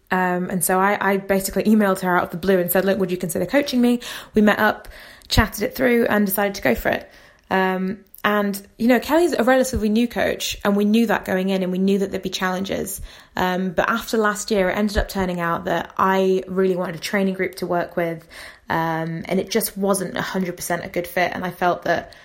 [0.09, 2.97] Um, and so I, I basically emailed her out of the blue and said, Look,
[2.99, 3.99] would you consider coaching me?
[4.33, 4.87] We met up,
[5.27, 7.11] chatted it through, and decided to go for it.
[7.49, 11.63] Um, And, you know, Kelly's a relatively new coach, and we knew that going in,
[11.63, 12.99] and we knew that there'd be challenges.
[13.37, 16.99] Um, but after last year, it ended up turning out that I really wanted a
[16.99, 18.27] training group to work with,
[18.67, 21.31] um, and it just wasn't 100% a good fit.
[21.33, 22.15] And I felt that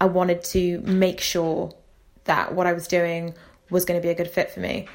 [0.00, 1.72] I wanted to make sure
[2.24, 3.32] that what I was doing
[3.70, 4.88] was going to be a good fit for me.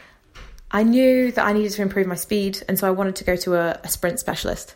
[0.70, 3.38] I knew that I needed to improve my speed, and so I wanted to go
[3.38, 4.76] to a, a sprint specialist.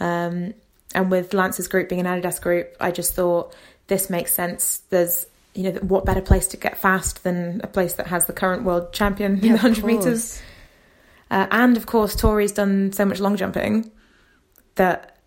[0.00, 0.54] Um,
[0.92, 3.54] and with Lance's group being an Adidas group, I just thought
[3.92, 4.80] this makes sense.
[4.88, 8.32] There's, you know, what better place to get fast than a place that has the
[8.32, 10.40] current world champion in the 100 metres.
[11.30, 13.90] Uh, and of course, Tori's done so much long jumping
[14.76, 15.18] that,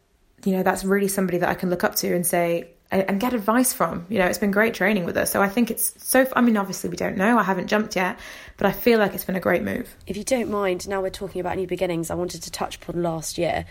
[0.43, 3.19] you know, that's really somebody that I can look up to and say, and and
[3.19, 4.08] get advice from.
[4.10, 5.28] You know, it's been great training with her.
[5.28, 7.38] So I think it's so, I mean, obviously we don't know.
[7.38, 8.19] I haven't jumped yet,
[8.58, 9.95] but I feel like it's been a great move.
[10.08, 13.04] If you don't mind, now we're talking about new beginnings, I wanted to touch upon
[13.04, 13.65] last year.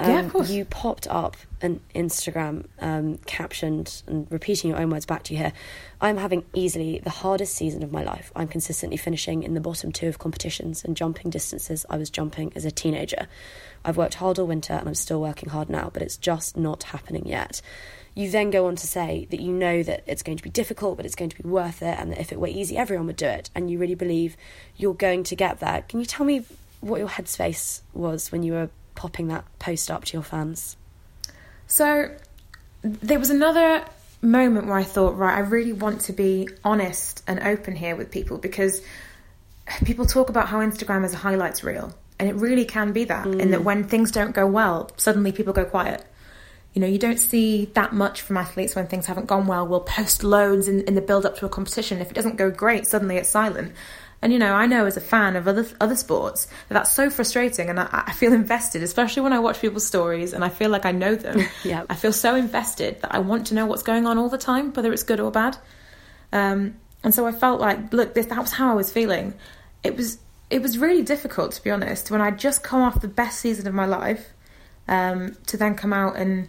[0.00, 0.50] Yeah, of course.
[0.50, 5.38] You popped up an Instagram um, captioned and repeating your own words back to you
[5.38, 5.52] here.
[6.00, 8.30] I'm having easily the hardest season of my life.
[8.36, 12.52] I'm consistently finishing in the bottom two of competitions and jumping distances I was jumping
[12.54, 13.26] as a teenager.
[13.84, 16.84] I've worked hard all winter and I'm still working hard now, but it's just not
[16.84, 17.60] happening yet.
[18.14, 20.96] You then go on to say that you know that it's going to be difficult,
[20.96, 23.16] but it's going to be worth it, and that if it were easy, everyone would
[23.16, 23.48] do it.
[23.54, 24.36] And you really believe
[24.76, 25.84] you're going to get there.
[25.88, 26.44] Can you tell me
[26.80, 30.76] what your headspace was when you were popping that post up to your fans?
[31.68, 32.10] So
[32.82, 33.84] there was another
[34.20, 38.10] moment where I thought, right, I really want to be honest and open here with
[38.10, 38.82] people because
[39.84, 41.94] people talk about how Instagram is a highlights reel.
[42.18, 43.64] And it really can be that, in that mm.
[43.64, 46.04] when things don't go well, suddenly people go quiet.
[46.74, 49.66] You know, you don't see that much from athletes when things haven't gone well.
[49.66, 52.00] We'll post loads in, in the build up to a competition.
[52.00, 53.72] If it doesn't go great, suddenly it's silent.
[54.20, 57.08] And you know, I know as a fan of other other sports that that's so
[57.08, 60.70] frustrating, and I, I feel invested, especially when I watch people's stories and I feel
[60.70, 61.46] like I know them.
[61.64, 61.84] Yeah.
[61.90, 64.72] I feel so invested that I want to know what's going on all the time,
[64.72, 65.56] whether it's good or bad.
[66.32, 69.34] Um, and so I felt like, look, this that was how I was feeling.
[69.82, 70.18] It was
[70.50, 73.66] it was really difficult to be honest when I'd just come off the best season
[73.66, 74.32] of my life
[74.88, 76.48] um, to then come out and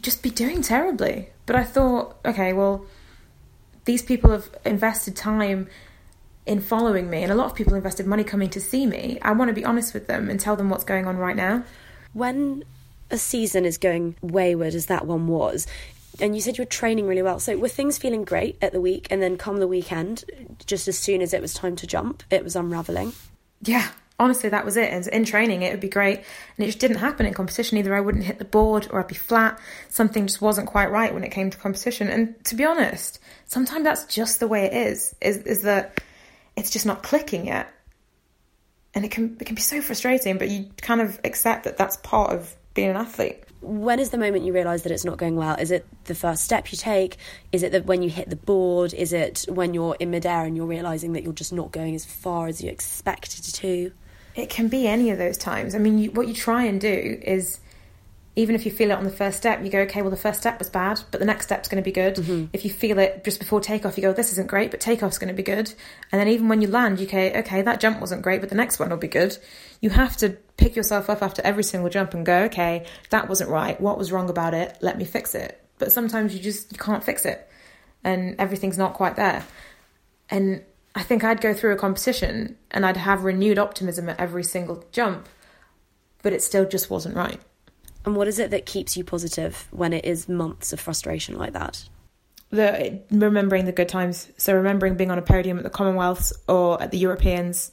[0.00, 1.30] just be doing terribly.
[1.46, 2.84] But I thought, okay, well,
[3.84, 5.68] these people have invested time
[6.48, 9.18] in following me, and a lot of people invested money coming to see me.
[9.22, 11.62] I want to be honest with them and tell them what's going on right now.
[12.14, 12.64] When
[13.10, 15.66] a season is going wayward as that one was,
[16.20, 18.80] and you said you were training really well, so were things feeling great at the
[18.80, 20.24] week, and then come the weekend,
[20.66, 23.12] just as soon as it was time to jump, it was unraveling?
[23.62, 24.92] Yeah, honestly, that was it.
[24.92, 27.78] And in training, it would be great, and it just didn't happen in competition.
[27.78, 29.60] Either I wouldn't hit the board, or I'd be flat.
[29.90, 32.08] Something just wasn't quite right when it came to competition.
[32.08, 35.14] And to be honest, sometimes that's just the way it is.
[35.20, 36.00] Is is that
[36.58, 37.72] it's just not clicking yet,
[38.94, 40.38] and it can it can be so frustrating.
[40.38, 43.44] But you kind of accept that that's part of being an athlete.
[43.60, 45.56] When is the moment you realise that it's not going well?
[45.56, 47.16] Is it the first step you take?
[47.50, 48.94] Is it that when you hit the board?
[48.94, 52.04] Is it when you're in midair and you're realising that you're just not going as
[52.04, 53.92] far as you expected to?
[54.36, 55.74] It can be any of those times.
[55.74, 57.58] I mean, you, what you try and do is,
[58.38, 60.38] even if you feel it on the first step, you go, okay, well, the first
[60.38, 62.14] step was bad, but the next step's going to be good.
[62.14, 62.44] Mm-hmm.
[62.52, 65.26] If you feel it just before takeoff, you go, this isn't great, but takeoff's going
[65.28, 65.74] to be good.
[66.12, 68.54] And then even when you land, you go, okay, that jump wasn't great, but the
[68.54, 69.36] next one will be good.
[69.80, 73.50] You have to pick yourself up after every single jump and go, okay, that wasn't
[73.50, 73.80] right.
[73.80, 74.78] What was wrong about it?
[74.80, 75.60] Let me fix it.
[75.78, 77.50] But sometimes you just you can't fix it,
[78.04, 79.44] and everything's not quite there.
[80.30, 80.62] And
[80.94, 84.84] I think I'd go through a competition and I'd have renewed optimism at every single
[84.92, 85.28] jump,
[86.22, 87.40] but it still just wasn't right.
[88.08, 91.52] And what is it that keeps you positive when it is months of frustration like
[91.52, 91.86] that?
[92.48, 96.82] The remembering the good times, so remembering being on a podium at the Commonwealths or
[96.82, 97.70] at the Europeans,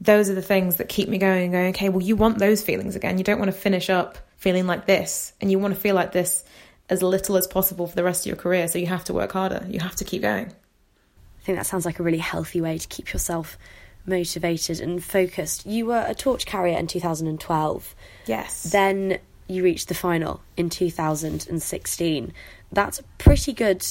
[0.00, 1.42] those are the things that keep me going.
[1.42, 3.18] and Going, okay, well, you want those feelings again.
[3.18, 6.12] You don't want to finish up feeling like this, and you want to feel like
[6.12, 6.44] this
[6.88, 8.68] as little as possible for the rest of your career.
[8.68, 9.66] So you have to work harder.
[9.68, 10.46] You have to keep going.
[10.46, 13.58] I think that sounds like a really healthy way to keep yourself
[14.06, 15.66] motivated and focused.
[15.66, 17.96] You were a torch carrier in 2012.
[18.26, 18.62] Yes.
[18.62, 19.18] Then
[19.50, 22.32] you reached the final in 2016.
[22.72, 23.86] That's a pretty good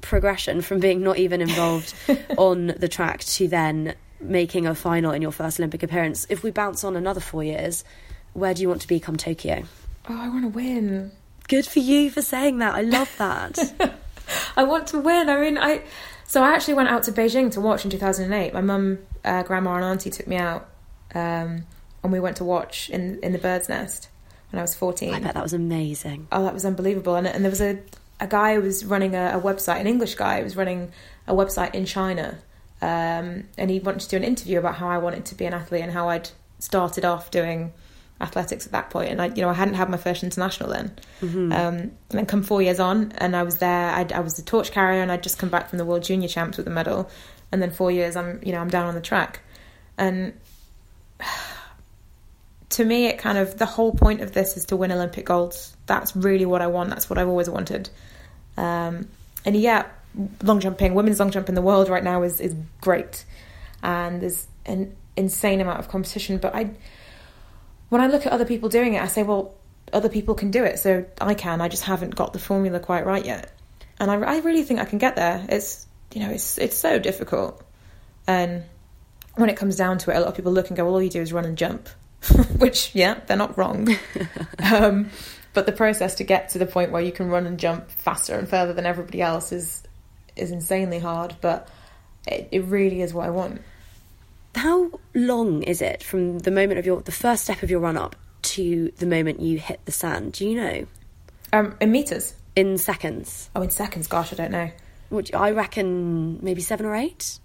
[0.00, 1.94] progression from being not even involved
[2.38, 6.26] on the track to then making a final in your first Olympic appearance.
[6.30, 7.84] If we bounce on another four years,
[8.32, 9.64] where do you want to be come Tokyo?
[10.08, 11.12] oh, I want to win.
[11.48, 12.74] Good for you for saying that.
[12.74, 13.58] I love that.
[14.56, 15.28] I want to win.
[15.28, 15.82] I mean, I.
[16.28, 18.52] So I actually went out to Beijing to watch in 2008.
[18.52, 20.68] My mum, uh, grandma, and auntie took me out,
[21.14, 21.64] um,
[22.02, 24.08] and we went to watch in in the bird's nest
[24.50, 25.14] when I was 14.
[25.14, 26.28] I bet that was amazing.
[26.32, 27.16] Oh, that was unbelievable.
[27.16, 27.78] And, and there was a,
[28.20, 30.92] a guy who was running a, a website, an English guy who was running
[31.26, 32.38] a website in China.
[32.82, 35.54] Um, and he wanted to do an interview about how I wanted to be an
[35.54, 37.72] athlete and how I'd started off doing
[38.20, 40.92] athletics at that point, and I, you know, I hadn't had my first international then.
[41.52, 43.90] Um, and then come four years on, and I was there.
[43.90, 46.28] I, I was the torch carrier, and I'd just come back from the World Junior
[46.28, 47.10] Champs with a medal.
[47.52, 49.40] And then four years, I'm you know I'm down on the track,
[49.98, 50.32] and
[52.70, 55.76] to me, it kind of the whole point of this is to win Olympic golds.
[55.86, 56.90] That's really what I want.
[56.90, 57.88] That's what I've always wanted.
[58.56, 59.08] Um,
[59.44, 59.86] and yeah,
[60.42, 63.24] long jumping, women's long jump in the world right now is is great,
[63.82, 66.38] and there's an insane amount of competition.
[66.38, 66.70] But I,
[67.88, 69.54] when I look at other people doing it, I say, well,
[69.92, 71.60] other people can do it, so I can.
[71.60, 73.52] I just haven't got the formula quite right yet,
[74.00, 75.44] and I, I really think I can get there.
[75.48, 77.62] It's you know, it's it's so difficult,
[78.26, 78.64] and
[79.36, 81.02] when it comes down to it, a lot of people look and go, well, all
[81.02, 81.88] you do is run and jump,
[82.58, 83.88] which yeah, they're not wrong.
[84.72, 85.10] um,
[85.52, 88.38] but the process to get to the point where you can run and jump faster
[88.38, 89.82] and further than everybody else is
[90.34, 91.36] is insanely hard.
[91.40, 91.68] But
[92.26, 93.62] it, it really is what I want.
[94.54, 97.96] How long is it from the moment of your the first step of your run
[97.96, 100.32] up to the moment you hit the sand?
[100.32, 100.86] Do you know?
[101.52, 102.34] Um, in meters.
[102.54, 103.50] In seconds?
[103.54, 104.06] Oh, in seconds.
[104.06, 104.70] Gosh, I don't know.
[105.08, 107.38] Which I reckon maybe seven or eight.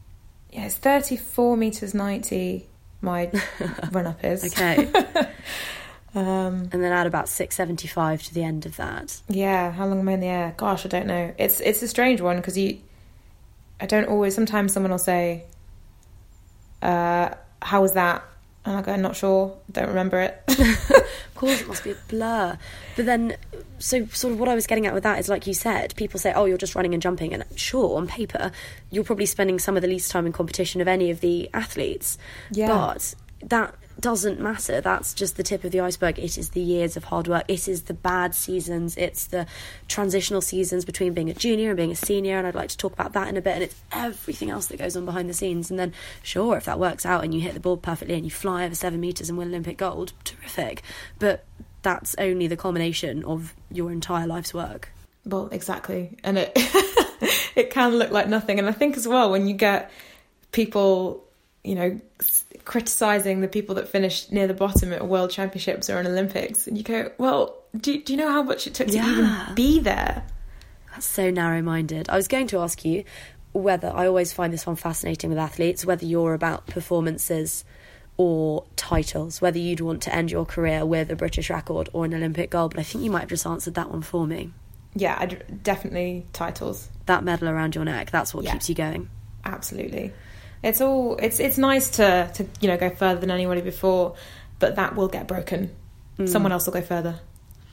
[0.51, 2.67] Yeah, it's thirty-four meters ninety.
[3.01, 3.31] My
[3.91, 4.91] run up is Okay.
[6.13, 9.21] Um, and then add about six seventy five to the end of that.
[9.29, 10.53] yeah, how long am I in the air?
[10.57, 11.33] Gosh, I don't know.
[11.37, 12.79] It's it's a strange one because you,
[13.79, 14.35] I don't always.
[14.35, 15.45] Sometimes someone will say,
[16.81, 17.29] uh,
[17.61, 18.23] "How was that?"
[18.65, 19.58] And I go, "I'm not sure.
[19.71, 20.43] Don't remember it."
[21.41, 22.56] Of course, it must be a blur.
[22.95, 23.36] But then,
[23.80, 26.19] so sort of what I was getting at with that is, like you said, people
[26.19, 28.52] say, "Oh, you're just running and jumping," and sure, on paper,
[28.91, 32.19] you're probably spending some of the least time in competition of any of the athletes.
[32.52, 32.67] Yeah.
[32.67, 33.15] But
[33.50, 34.81] that doesn't matter.
[34.81, 36.19] That's just the tip of the iceberg.
[36.19, 37.45] It is the years of hard work.
[37.47, 38.97] It is the bad seasons.
[38.97, 39.45] It's the
[39.87, 42.37] transitional seasons between being a junior and being a senior.
[42.37, 43.53] And I'd like to talk about that in a bit.
[43.53, 45.69] And it's everything else that goes on behind the scenes.
[45.69, 48.31] And then, sure, if that works out and you hit the board perfectly and you
[48.31, 50.81] fly over seven meters and win Olympic gold, terrific.
[51.19, 51.45] But
[51.81, 54.89] that's only the culmination of your entire life's work.
[55.25, 56.51] Well, exactly, and it
[57.55, 58.59] it can look like nothing.
[58.59, 59.91] And I think as well when you get
[60.51, 61.23] people,
[61.63, 62.01] you know,
[62.65, 66.67] criticizing the people that finish near the bottom at a World Championships or an Olympics,
[66.67, 69.80] and you go, well, do do you know how much it took to even be
[69.80, 70.24] there?
[70.91, 72.10] That's so narrow minded.
[72.10, 73.04] I was going to ask you
[73.54, 77.63] whether I always find this one fascinating with athletes, whether you're about performances
[78.17, 82.13] or titles, whether you'd want to end your career with a British record or an
[82.13, 84.52] Olympic gold, but I think you might have just answered that one for me.
[84.93, 86.89] Yeah, I d definitely titles.
[87.06, 88.52] That medal around your neck, that's what Yeah.
[88.54, 89.10] keeps you going.
[89.45, 90.12] Absolutely,
[90.63, 94.15] it's all it's it's nice to to you know go further than anybody before,
[94.60, 95.76] but that will get broken.
[96.17, 96.30] Mm.
[96.30, 97.19] Someone else will go further.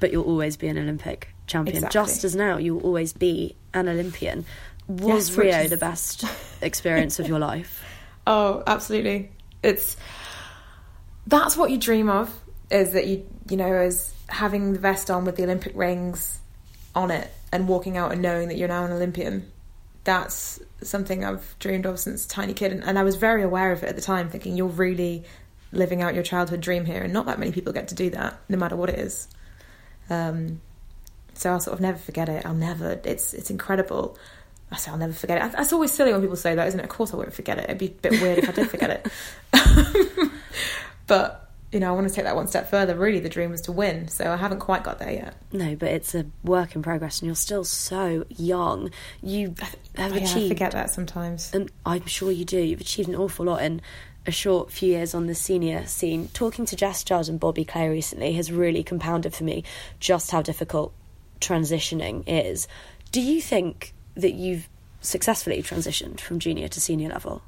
[0.00, 1.76] But you'll always be an Olympic champion.
[1.76, 2.00] Exactly.
[2.00, 4.44] Just as now, you'll always be an Olympian.
[4.86, 6.24] Was Yes, Rio is- the best
[6.62, 7.84] experience of your life?
[8.28, 9.30] Oh, absolutely.
[9.62, 9.96] It's
[11.26, 12.30] that's what you dream of
[12.70, 16.38] is that you you know is having the vest on with the Olympic rings
[16.94, 19.50] on it and walking out and knowing that you're now an Olympian.
[20.08, 23.82] That's something I've dreamed of since tiny kid, and, and I was very aware of
[23.82, 25.24] it at the time, thinking you're really
[25.70, 28.40] living out your childhood dream here, and not that many people get to do that,
[28.48, 29.28] no matter what it is.
[30.08, 30.62] Um,
[31.34, 32.46] so I'll sort of never forget it.
[32.46, 32.98] I'll never.
[33.04, 34.16] It's it's incredible.
[34.72, 35.52] I say I'll never forget it.
[35.52, 36.84] That's always silly when people say that, isn't it?
[36.84, 37.64] Of course I won't forget it.
[37.64, 39.06] It'd be a bit weird if I did forget
[39.52, 40.30] it.
[41.06, 42.94] but you know, I want to take that one step further.
[42.94, 45.34] Really, the dream was to win, so I haven't quite got there yet.
[45.52, 48.90] No, but it's a work in progress, and you're still so young.
[49.22, 49.54] You
[49.96, 51.52] have Yeah, I forget that sometimes.
[51.52, 52.58] and I'm sure you do.
[52.58, 53.82] You've achieved an awful lot in
[54.26, 56.28] a short few years on the senior scene.
[56.32, 59.64] Talking to Jess Judd and Bobby Clay recently has really compounded for me
[60.00, 60.92] just how difficult
[61.40, 62.66] transitioning is.
[63.12, 64.68] Do you think that you've
[65.00, 67.42] successfully transitioned from junior to senior level,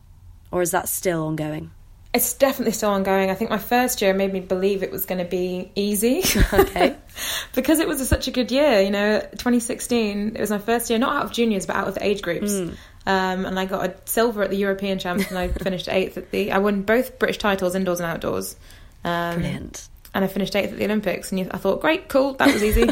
[0.50, 1.70] or is that still ongoing?
[2.12, 3.30] It's definitely still ongoing.
[3.30, 6.24] I think my first year made me believe it was going to be easy.
[6.52, 6.96] Okay.
[7.54, 8.80] because it was a, such a good year.
[8.80, 11.94] You know, 2016, it was my first year, not out of juniors, but out of
[11.94, 12.52] the age groups.
[12.52, 12.76] Mm.
[13.06, 16.30] Um, and I got a silver at the European Champs, and I finished eighth at
[16.30, 16.50] the.
[16.50, 18.56] I won both British titles, indoors and outdoors.
[19.04, 19.88] Um, Brilliant.
[20.12, 22.86] And I finished eighth at the Olympics, and I thought, great, cool, that was easy.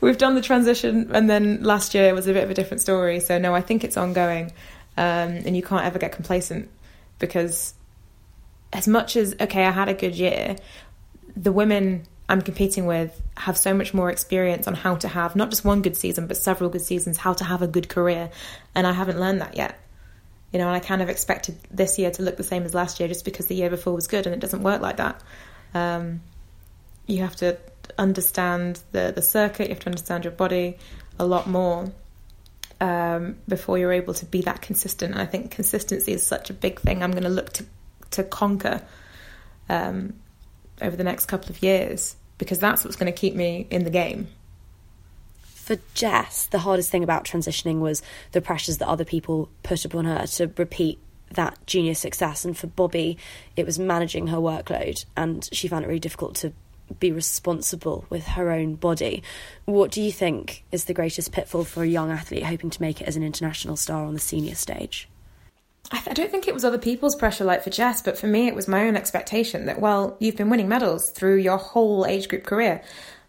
[0.00, 3.20] We've done the transition, and then last year was a bit of a different story.
[3.20, 4.46] So no, I think it's ongoing,
[4.96, 6.68] um, and you can't ever get complacent
[7.20, 7.74] because
[8.72, 10.56] as much as okay, I had a good year,
[11.36, 15.50] the women I'm competing with have so much more experience on how to have not
[15.50, 18.30] just one good season, but several good seasons, how to have a good career,
[18.74, 19.78] and I haven't learned that yet.
[20.52, 22.98] You know, and I kind of expected this year to look the same as last
[22.98, 25.20] year just because the year before was good, and it doesn't work like that.
[25.74, 26.22] Um,
[27.06, 27.56] you have to
[27.98, 30.78] understand the the circuit, you have to understand your body
[31.18, 31.92] a lot more
[32.80, 35.12] um, before you're able to be that consistent.
[35.12, 37.02] And I think consistency is such a big thing.
[37.02, 37.66] I'm going to look to
[38.12, 38.82] to conquer.
[39.68, 40.14] Um,
[40.82, 43.90] over the next couple of years because that's what's going to keep me in the
[43.90, 44.28] game.
[45.42, 48.02] For Jess, the hardest thing about transitioning was
[48.32, 50.98] the pressures that other people put upon her to repeat
[51.34, 52.44] that junior success.
[52.44, 53.18] And for Bobby,
[53.56, 56.52] it was managing her workload, and she found it really difficult to
[56.98, 59.22] be responsible with her own body.
[59.64, 63.00] What do you think is the greatest pitfall for a young athlete hoping to make
[63.00, 65.08] it as an international star on the senior stage?
[65.92, 68.54] I, don't think it was other people's pressure like for Jess, but for me, it
[68.54, 72.44] was my own expectation that, well, you've been winning medals through your whole age group
[72.44, 72.82] career.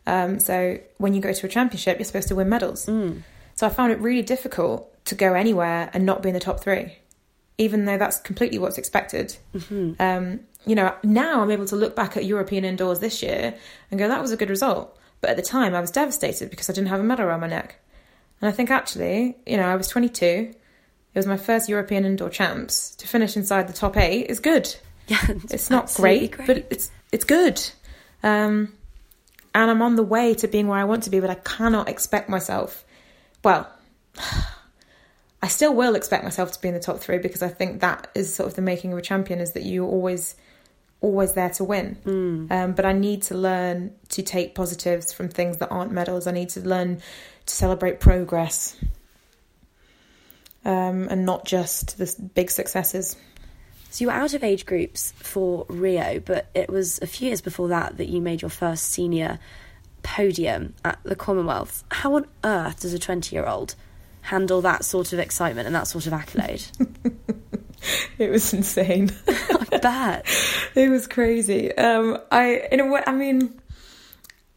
[0.06, 2.86] Um, so when you go to a championship, you're supposed to win medals.
[2.86, 3.24] Mm.
[3.56, 6.60] So I found it really difficult to go anywhere and not be in the top
[6.60, 6.98] three,
[7.58, 9.38] even though that's completely what's expected.
[9.56, 9.94] Mm-hmm.
[10.00, 13.56] Um, you know, now I'm able to look back at European indoors this year
[13.90, 14.98] and go, that was a good result.
[15.20, 17.48] But at the time, I was devastated because I didn't have a medal around my
[17.48, 17.78] neck.
[18.42, 20.26] And I think actually, you know, I was 22.
[20.26, 20.56] It
[21.14, 22.96] was my first European indoor champs.
[22.96, 24.74] To finish inside the top eight is good.
[25.08, 27.62] Yeah, It's not absolutely great, but it's it's good.
[28.24, 28.72] Um,
[29.54, 31.90] and I'm on the way to being where I want to be, but I cannot
[31.90, 32.86] expect myself.
[33.44, 33.70] Well,
[35.42, 38.10] I still will expect myself to be in the top three because I think that
[38.16, 40.36] is sort of the making of a champion is that you're always
[41.02, 41.98] always there to win.
[42.52, 46.28] Um, but I need to learn to take positives from things that aren't medals.
[46.28, 47.02] I need to learn
[47.46, 48.78] to celebrate progress.
[50.64, 53.18] Um, and not just the big successes.
[53.90, 57.42] So you were out of age groups for Rio, but it was a few years
[57.42, 59.40] before that that you made your first senior
[60.04, 61.84] podium at the Commonwealth.
[61.90, 63.76] How on earth does a 20 year old
[64.22, 66.64] handle that sort of excitement and that sort of accolade?
[68.18, 69.12] It was insane.
[69.28, 70.26] I bet.
[70.76, 71.76] it was crazy.
[71.76, 73.60] Um, I in a way, I mean,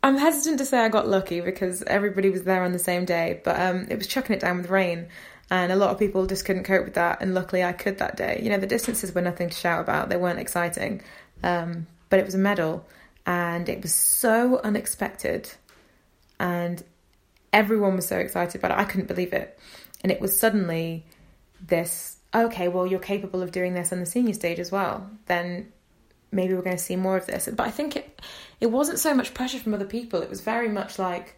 [0.02, 3.40] I'm hesitant to say I got lucky because everybody was there on the same day,
[3.42, 5.08] but um, it was chucking it down with rain,
[5.50, 7.22] and a lot of people just couldn't cope with that.
[7.22, 8.40] And luckily, I could that day.
[8.42, 11.00] You know, the distances were nothing to shout about; they weren't exciting,
[11.42, 12.86] um, but it was a medal,
[13.24, 15.50] and it was so unexpected,
[16.38, 16.82] and
[17.55, 18.78] everyone was so excited about it.
[18.78, 19.59] I couldn't believe it,
[20.02, 21.07] and it was suddenly
[21.66, 22.16] this.
[22.34, 25.09] Okay, well, you're capable of doing this on the senior stage as well.
[25.26, 25.72] Then
[26.32, 27.48] maybe we're going to see more of this.
[27.48, 28.20] But I think it
[28.61, 30.20] it wasn't so much pressure from other people.
[30.20, 31.36] It was very much like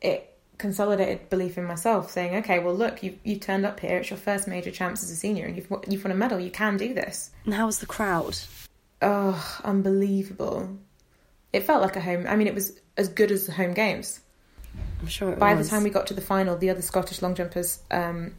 [0.00, 3.98] it consolidated belief in myself, saying, "Okay, well, look, you you turned up here.
[3.98, 6.40] It's your first major champs as a senior, and you've won- you've won a medal.
[6.40, 8.38] You can do this." And how was the crowd?
[9.02, 10.78] Oh, unbelievable!
[11.52, 12.26] It felt like a home.
[12.26, 14.20] I mean, it was as good as the home games.
[15.00, 15.68] I'm sure it By was.
[15.68, 18.34] the time we got to the final, the other Scottish long jumpers um,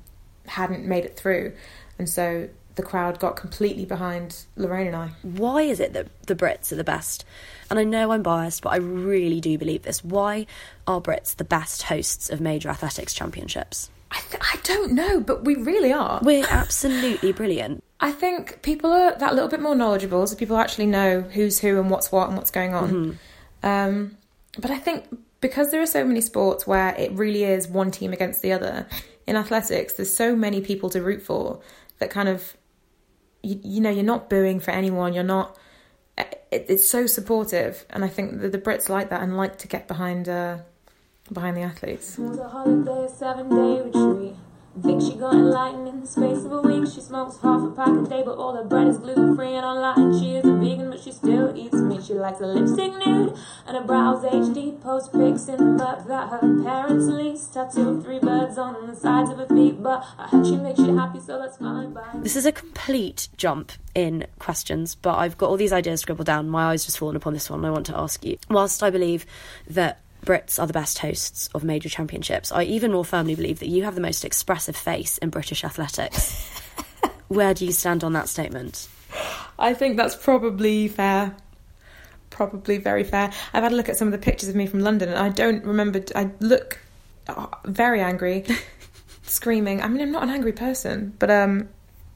[0.46, 1.54] hadn't made it through,
[1.98, 5.10] and so the crowd got completely behind Lorraine and I.
[5.24, 7.26] Why is it that the Brits are the best?
[7.70, 10.04] And I know I'm biased, but I really do believe this.
[10.04, 10.46] Why
[10.88, 13.90] are Brits the best hosts of major athletics championships?
[14.12, 16.20] I, th- I don't know, but we really are.
[16.24, 17.84] We're absolutely brilliant.
[18.00, 21.80] I think people are that little bit more knowledgeable, so people actually know who's who
[21.80, 23.20] and what's what and what's going on.
[23.64, 24.18] Um,
[24.58, 25.06] but I think
[25.42, 28.88] because there are so many sports where it really is one team against the other,
[29.28, 31.60] in athletics, there's so many people to root for
[32.00, 32.56] that kind of,
[33.44, 35.58] you, you know, you're not booing for anyone, you're not.
[36.18, 39.68] It, it's so supportive, and I think that the Brits like that and like to
[39.68, 40.60] get behind uh,
[41.32, 42.18] behind the athletes.
[44.80, 46.90] Think she got enlightened in the space of a week.
[46.92, 49.66] She smokes half a pack a day, but all her bread is gluten free and
[49.66, 50.18] online.
[50.18, 52.04] She is a vegan, but she still eats meat.
[52.04, 54.82] She likes a lipstick nude and her brows HD.
[54.82, 57.54] Post pics in the mug that her parents leased.
[57.54, 60.98] Tattoo three birds on the sides of her feet, but I heard she makes you
[60.98, 62.08] happy, so that's fine by.
[62.16, 66.50] This is a complete jump in questions, but I've got all these ideas scribbled down.
[66.50, 67.66] My eyes just fallen upon this one.
[67.66, 68.38] I want to ask you.
[68.50, 69.26] Whilst I believe
[69.68, 73.70] that Brits are the best hosts of major championships, I even more firmly believe that
[73.70, 76.48] you have the most expressive face in British athletics.
[77.28, 78.88] Where do you stand on that statement?
[79.58, 81.36] I think that's probably fair.
[82.30, 83.32] Probably very fair.
[83.54, 85.30] I've had a look at some of the pictures of me from London, and I
[85.30, 86.04] don't remember.
[86.16, 86.80] I look
[87.28, 88.46] uh, very angry,
[89.24, 89.82] screaming.
[89.82, 91.70] I mean, I'm not an angry person, but um,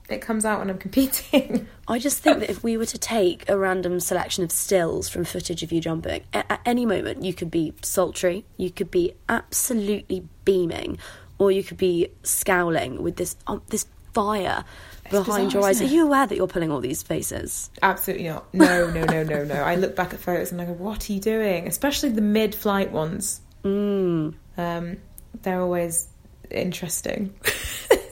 [0.09, 1.67] it comes out when I'm competing.
[1.87, 5.23] I just think that if we were to take a random selection of stills from
[5.25, 9.13] footage of you jumping, a- at any moment you could be sultry, you could be
[9.29, 10.97] absolutely beaming,
[11.39, 14.63] or you could be scowling with this um, this fire
[15.09, 15.81] behind bizarre, your eyes.
[15.81, 17.69] Are you aware that you're pulling all these faces?
[17.83, 18.51] Absolutely not.
[18.53, 19.55] No, no, no, no, no.
[19.55, 22.91] I look back at photos and I go, "What are you doing?" Especially the mid-flight
[22.91, 23.41] ones.
[23.65, 24.35] Mm.
[24.59, 24.97] Um,
[25.41, 26.07] they're always
[26.51, 27.33] interesting.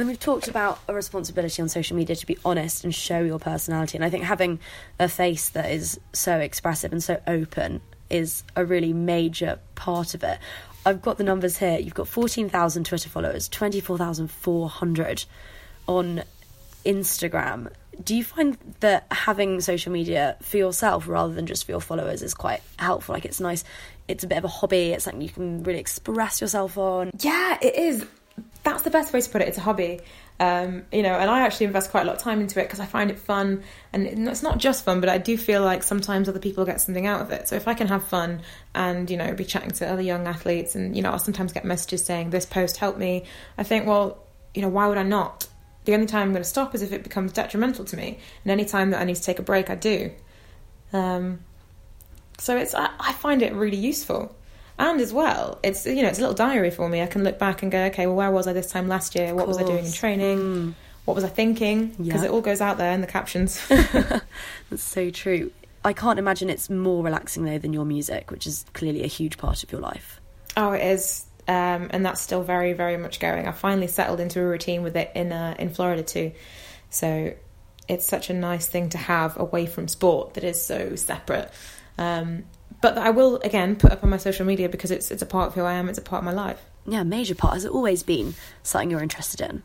[0.00, 3.38] And we've talked about a responsibility on social media to be honest and show your
[3.38, 3.98] personality.
[3.98, 4.58] And I think having
[4.98, 10.24] a face that is so expressive and so open is a really major part of
[10.24, 10.38] it.
[10.86, 11.78] I've got the numbers here.
[11.78, 15.26] You've got 14,000 Twitter followers, 24,400
[15.86, 16.22] on
[16.86, 17.70] Instagram.
[18.02, 22.22] do you find that having social media for yourself rather than just for your followers
[22.22, 23.14] is quite helpful?
[23.14, 23.64] Like it's nice,
[24.08, 27.10] it's a bit of a hobby, it's something you can really express yourself on.
[27.20, 28.06] Yeah, it is.
[28.70, 29.48] That's the best way to put it.
[29.48, 30.00] It's a hobby.
[30.38, 32.78] Um, you know, and I actually invest quite a lot of time into it because
[32.78, 36.28] I find it fun, and it's not just fun, but I do feel like sometimes
[36.28, 37.48] other people get something out of it.
[37.48, 38.42] So if I can have fun
[38.72, 41.64] and you know be chatting to other young athletes, and you know I'll sometimes get
[41.64, 43.24] messages saying this post helped me,
[43.58, 45.48] I think, well, you know, why would I not?
[45.84, 48.52] The only time I'm going to stop is if it becomes detrimental to me, and
[48.52, 50.12] any time that I need to take a break, I do.
[50.92, 51.40] Um,
[52.38, 54.36] so it's I, I find it really useful
[54.80, 57.02] and as well it's you know it's a little diary for me.
[57.02, 59.34] I can look back and go okay well where was i this time last year?
[59.34, 60.38] What was i doing in training?
[60.38, 60.74] Mm.
[61.04, 61.88] what was i thinking?
[61.88, 62.24] Because yeah.
[62.24, 63.64] it all goes out there in the captions.
[63.68, 65.52] That's so true.
[65.84, 69.38] I can't imagine it's more relaxing though than your music which is clearly a huge
[69.38, 70.20] part of your life.
[70.56, 71.26] Oh it is.
[71.48, 73.46] Um, and that's still very very much going.
[73.46, 76.32] I finally settled into a routine with it in uh, in florida too.
[76.88, 77.34] So
[77.88, 81.50] it's such a nice thing to have away from sport that is so separate.
[81.98, 82.44] Um,
[82.80, 85.48] but I will again put up on my social media because it's it's a part
[85.48, 85.88] of who I am.
[85.88, 86.62] It's a part of my life.
[86.86, 87.54] Yeah, major part.
[87.54, 89.62] Has it always been something you're interested in?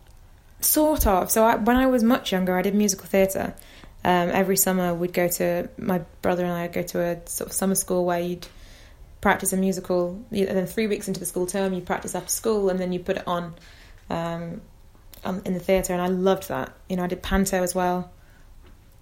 [0.60, 1.32] Sort of.
[1.32, 3.56] So I, when I was much younger, I did musical theatre.
[4.04, 7.50] Um, every summer, we'd go to my brother and I would go to a sort
[7.50, 8.48] of summer school where you'd
[9.22, 10.24] practice a musical.
[10.32, 13.00] And then three weeks into the school term, you practice after school, and then you
[13.00, 13.56] put it on,
[14.10, 14.62] um,
[15.24, 15.94] on in the theatre.
[15.94, 16.74] And I loved that.
[16.90, 18.12] You know, I did panto as well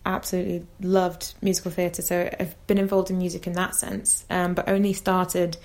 [0.06, 4.68] absolutely loved musical theatre, so I've been involved in music in that sense, um, but
[4.68, 5.58] only started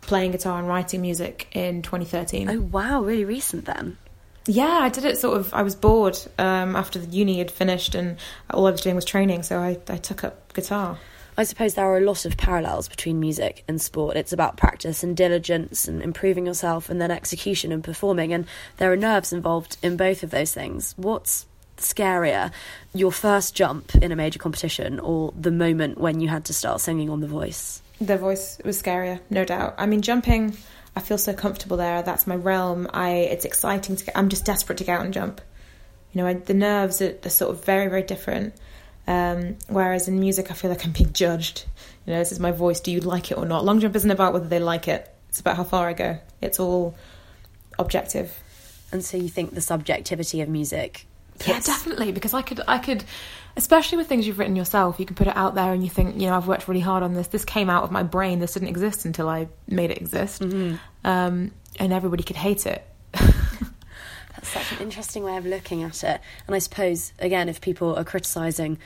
[0.00, 2.50] playing guitar and writing music in 2013.
[2.50, 3.98] Oh wow, really recent then.
[4.46, 5.52] Yeah, I did it sort of.
[5.52, 8.16] I was bored um, after the uni had finished, and
[8.50, 10.98] all I was doing was training, so I, I took up guitar.
[11.36, 14.16] I suppose there are a lot of parallels between music and sport.
[14.16, 18.32] It's about practice and diligence and improving yourself, and then execution and performing.
[18.32, 18.46] And
[18.78, 20.94] there are nerves involved in both of those things.
[20.96, 21.46] What's
[21.78, 22.52] scarier,
[22.94, 26.80] your first jump in a major competition or the moment when you had to start
[26.80, 27.82] singing on The Voice?
[28.00, 29.74] The Voice was scarier, no doubt.
[29.78, 30.56] I mean, jumping,
[30.94, 32.02] I feel so comfortable there.
[32.02, 32.88] That's my realm.
[32.92, 34.16] I it's exciting to get.
[34.16, 35.40] I'm just desperate to get out and jump.
[36.12, 38.54] You know, I, the nerves are, are, sort of very, very different.
[39.06, 41.64] Um, whereas in music, I feel like I'm being judged.
[42.06, 42.80] You know, this is my voice.
[42.80, 43.64] Do you like it or not?
[43.64, 45.12] Long jump isn't about whether they like it.
[45.28, 46.18] It's about how far I go.
[46.40, 46.94] It's all
[47.78, 48.38] objective.
[48.92, 51.06] And so you think the subjectivity of music
[51.46, 52.12] yeah, definitely.
[52.12, 53.04] Because I could, I could,
[53.56, 56.20] especially with things you've written yourself, you can put it out there and you think,
[56.20, 57.28] you know, I've worked really hard on this.
[57.28, 58.38] This came out of my brain.
[58.38, 60.76] This didn't exist until I made it exist, mm-hmm.
[61.06, 62.84] um, and everybody could hate it.
[63.12, 66.20] That's such an interesting way of looking at it.
[66.46, 68.78] And I suppose, again, if people are criticising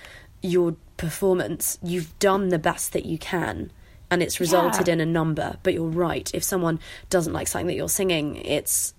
[0.43, 3.71] your performance, you've done the best that you can
[4.13, 4.95] and it's resulted yeah.
[4.95, 5.57] in a number.
[5.63, 6.31] But you're right.
[6.35, 8.93] If someone doesn't like something that you're singing, it's.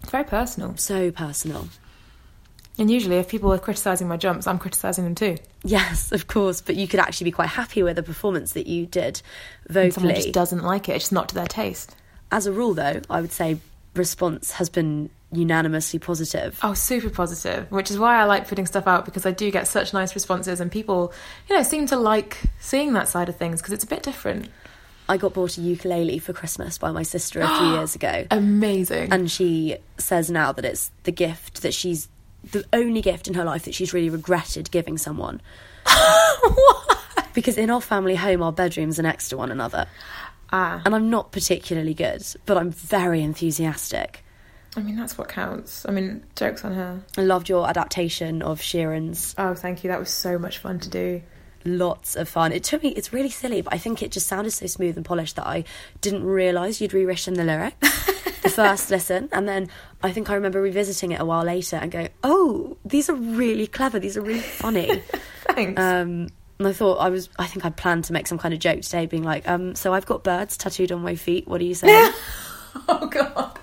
[0.00, 0.74] It's very personal.
[0.78, 1.68] So personal.
[2.78, 5.36] And usually, if people are criticising my jumps, I'm criticising them too.
[5.64, 8.86] Yes, of course, but you could actually be quite happy with the performance that you
[8.86, 9.20] did
[9.68, 9.84] vocally.
[9.84, 11.96] And someone just doesn't like it; it's just not to their taste.
[12.30, 13.58] As a rule, though, I would say
[13.94, 16.58] response has been unanimously positive.
[16.62, 19.66] Oh, super positive, which is why I like putting stuff out because I do get
[19.66, 21.12] such nice responses, and people,
[21.48, 24.48] you know, seem to like seeing that side of things because it's a bit different.
[25.08, 28.26] I got bought a ukulele for Christmas by my sister a few years ago.
[28.30, 29.10] Amazing.
[29.12, 32.08] And she says now that it's the gift that she's
[32.44, 35.40] the only gift in her life that she's really regretted giving someone.
[37.34, 39.86] because in our family home, our bedrooms are next to one another.
[40.52, 40.82] Ah.
[40.84, 44.24] And I'm not particularly good, but I'm very enthusiastic.
[44.76, 45.84] I mean, that's what counts.
[45.86, 47.02] I mean, jokes on her.
[47.16, 49.34] I loved your adaptation of Sheeran's.
[49.36, 49.88] Oh, thank you.
[49.88, 51.22] That was so much fun to do.
[51.64, 52.52] Lots of fun.
[52.52, 55.04] It took me, it's really silly, but I think it just sounded so smooth and
[55.04, 55.64] polished that I
[56.00, 57.76] didn't realise you'd rewritten the lyrics.
[58.56, 59.68] the first listen, and then
[60.02, 63.66] I think I remember revisiting it a while later and going, "Oh, these are really
[63.66, 63.98] clever.
[63.98, 65.02] These are really funny."
[65.48, 65.80] Thanks.
[65.80, 66.28] Um,
[66.58, 68.80] and I thought I was, I think I planned to make some kind of joke
[68.82, 71.46] today, being like, um, "So I've got birds tattooed on my feet.
[71.46, 72.12] What are you saying?"
[72.88, 73.58] oh God.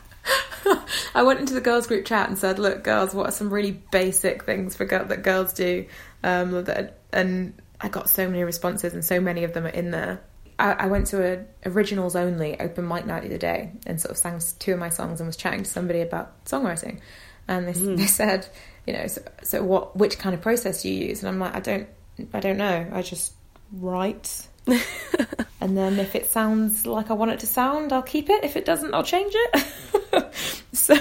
[1.16, 3.72] I went into the girls' group chat and said, "Look, girls, what are some really
[3.72, 5.86] basic things for girl- that girls do?"
[6.24, 9.92] Um, that, and I got so many responses, and so many of them are in
[9.92, 10.22] there.
[10.58, 14.12] I, I went to a originals only open mic night the other day and sort
[14.12, 17.00] of sang two of my songs and was chatting to somebody about songwriting,
[17.48, 17.98] and they, mm.
[17.98, 18.48] they said,
[18.88, 19.96] you know, so, so what?
[19.96, 21.22] Which kind of process do you use?
[21.22, 21.88] And I'm like, I don't,
[22.34, 22.88] I don't know.
[22.92, 23.34] I just
[23.72, 24.48] write.
[25.62, 28.44] and then if it sounds like I want it to sound, I'll keep it.
[28.44, 30.34] If it doesn't, I'll change it.
[30.74, 30.96] so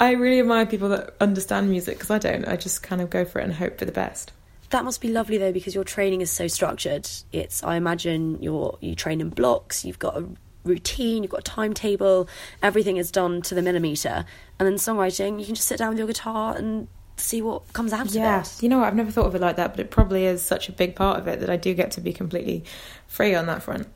[0.00, 2.46] I really admire people that understand music because I don't.
[2.46, 4.32] I just kind of go for it and hope for the best.
[4.70, 7.08] That must be lovely though, because your training is so structured.
[7.32, 9.84] It's I imagine you're you train in blocks.
[9.84, 10.26] You've got a
[10.64, 11.22] routine.
[11.22, 12.28] You've got a timetable.
[12.62, 14.26] Everything is done to the millimeter.
[14.58, 17.92] And then songwriting, you can just sit down with your guitar and see what comes
[17.92, 18.46] out Yeah, of it.
[18.48, 18.86] Yes, you know what?
[18.88, 21.18] I've never thought of it like that, but it probably is such a big part
[21.18, 22.64] of it that I do get to be completely
[23.06, 23.88] free on that front.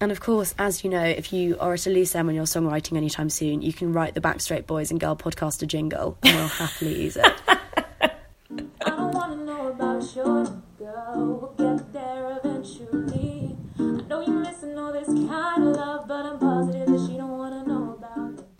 [0.00, 2.44] And of course, as you know, if you are at a loose end when you're
[2.44, 6.48] songwriting anytime soon, you can write the Backstreet Boys and Girl podcaster jingle, and we'll
[6.48, 7.32] happily use it.
[9.46, 10.44] Know about your
[10.76, 11.54] girl.
[11.56, 12.35] We'll get there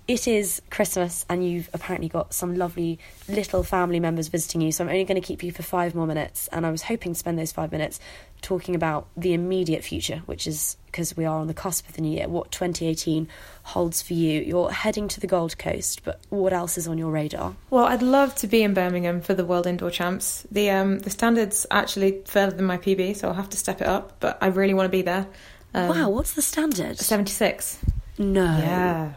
[0.09, 0.29] it.
[0.29, 2.99] Is Christmas, and you've apparently got some lovely
[3.29, 4.73] little family members visiting you.
[4.73, 7.13] So I'm only going to keep you for five more minutes, and I was hoping
[7.13, 8.01] to spend those five minutes
[8.43, 12.03] talking about the immediate future, which is because we are on the cusp of the
[12.03, 12.29] new year.
[12.29, 13.29] What 2018
[13.65, 14.41] holds for you?
[14.41, 17.55] You're heading to the Gold Coast, but what else is on your radar?
[17.71, 20.47] Well, I'd love to be in Birmingham for the World Indoor Champs.
[20.51, 23.87] The um, the standard's actually further than my PB, so I'll have to step it
[23.87, 24.19] up.
[24.21, 25.27] But I really want to be there.
[25.75, 26.99] Um, wow, what's the standard?
[26.99, 27.79] seventy six.
[28.19, 28.45] No.
[28.45, 29.13] Yeah,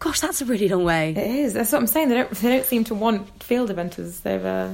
[0.00, 1.10] Gosh, that's a really long way.
[1.10, 1.52] it is.
[1.54, 2.08] That's what I'm saying.
[2.08, 4.22] They don't they don't seem to want field eventers.
[4.22, 4.70] They've uh,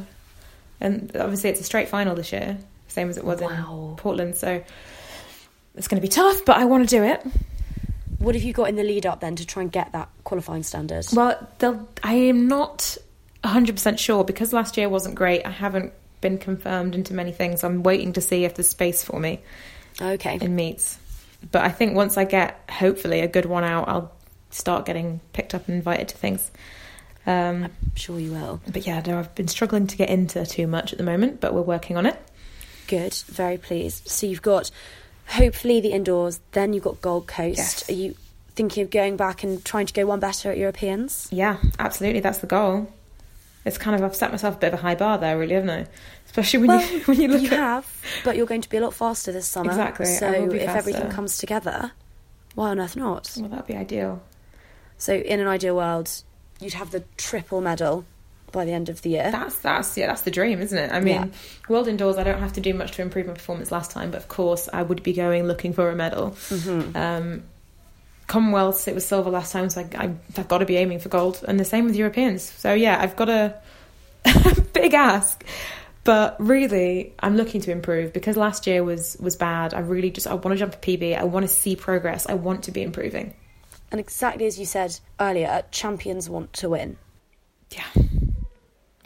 [0.81, 2.57] and obviously it's a straight final this year,
[2.89, 3.89] same as it was Wow.
[3.91, 4.37] in Portland.
[4.37, 4.63] So
[5.75, 7.23] it's going to be tough, but I want to do it.
[8.19, 10.63] What have you got in the lead up then to try and get that qualifying
[10.63, 11.05] standard?
[11.13, 12.97] Well, they'll- I am not
[13.45, 15.45] 100% sure because last year wasn't great.
[15.45, 17.63] I haven't been confirmed into many things.
[17.63, 19.41] I'm waiting to see if there's space for me
[20.01, 20.39] Okay.
[20.41, 20.99] in meets.
[21.53, 24.13] But I think once I get, hopefully, a good one out, I'll
[24.57, 26.51] start getting picked up and invited to things.
[27.27, 28.61] Um, I'm sure you will.
[28.73, 31.53] but yeah, no, I've been struggling to get into too much at the moment, but
[31.55, 32.17] we're working on it.
[32.87, 33.15] Good.
[33.27, 34.09] Very pleased.
[34.09, 34.71] So you've got
[35.29, 37.59] hopefully the indoors, then you've got Gold Coast.
[37.59, 37.91] Yes.
[37.91, 38.15] Are you
[38.55, 41.29] thinking of going back and trying to go one better at Europeans?
[41.33, 42.93] Yeah, absolutely, that's the goal.
[43.65, 45.71] It's kind of I've set myself a bit of a high bar there, really, haven't
[45.71, 45.87] I?
[46.27, 48.77] Especially when Well, you when you look you at have, but you're going to be
[48.77, 49.71] a lot faster this summer.
[49.71, 51.91] Exactly, So if everything comes together,
[52.55, 53.33] why on earth not?
[53.37, 54.23] well, that'd be ideal.
[54.99, 56.11] So in an ideal world,
[56.61, 58.05] you'd have the triple medal
[58.53, 59.31] by the end of the year.
[59.31, 60.91] That's that's yeah, that's the dream, isn't it?
[60.93, 61.27] I mean, Yeah.
[61.69, 64.19] world indoors, I don't have to do much to improve my performance last time, but
[64.19, 66.31] of course, I would be going looking for a medal.
[66.31, 66.97] Mm-hmm.
[66.97, 67.43] Um,
[68.29, 71.09] Commonwealths, it was silver last time, so I, I, I've got to be aiming for
[71.09, 72.43] gold, and the same with Europeans.
[72.43, 73.55] So yeah, I've got a
[74.73, 75.45] big ask,
[76.03, 79.75] but really, I'm looking to improve because last year was was bad.
[79.75, 81.17] I really just I want to jump a PB.
[81.17, 82.27] I want to see progress.
[82.27, 83.35] I want to be improving.
[83.97, 86.99] And exactly as you said earlier, champions want to win.
[87.71, 88.03] Yeah.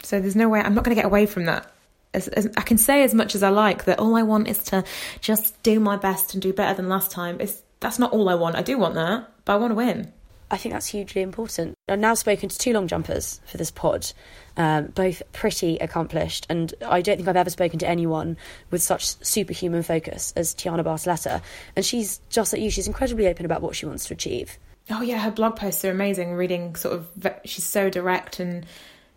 [0.03, 1.71] So there's no way I'm not going to get away from that.
[2.13, 4.57] As, as, I can say as much as I like that all I want is
[4.65, 4.83] to
[5.21, 7.39] just do my best and do better than last time.
[7.39, 8.57] It's, that's not all I want.
[8.57, 10.11] I do want that, but I want to win.
[10.51, 11.75] I think that's hugely important.
[11.87, 14.11] I've now spoken to two long jumpers for this pod,
[14.57, 18.35] um, both pretty accomplished, and I don't think I've ever spoken to anyone
[18.71, 21.41] with such superhuman focus as Tianna Bartoletta.
[21.77, 24.59] And she's just like you, she's incredibly open about what she wants to achieve.
[24.89, 26.33] Oh yeah, her blog posts are amazing.
[26.33, 28.65] Reading sort of, she's so direct, and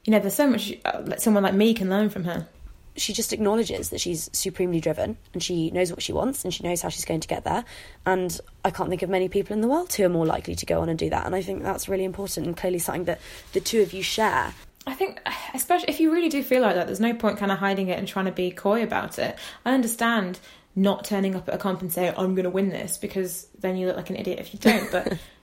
[0.05, 2.47] you know, there's so much uh, that someone like me can learn from her.
[2.97, 6.63] She just acknowledges that she's supremely driven and she knows what she wants and she
[6.63, 7.65] knows how she's going to get there.
[8.07, 10.67] And I can't think of many people in the world who are more likely to
[10.67, 11.27] go on and do that.
[11.27, 13.21] And I think that's really important and clearly something that
[13.53, 14.55] the two of you share.
[14.87, 15.21] I think,
[15.55, 17.99] especially if you really do feel like that, there's no point kind of hiding it
[17.99, 19.37] and trying to be coy about it.
[19.65, 20.39] I understand
[20.77, 23.77] not turning up at a comp and saying, I'm going to win this, because then
[23.77, 24.91] you look like an idiot if you don't.
[24.93, 25.19] But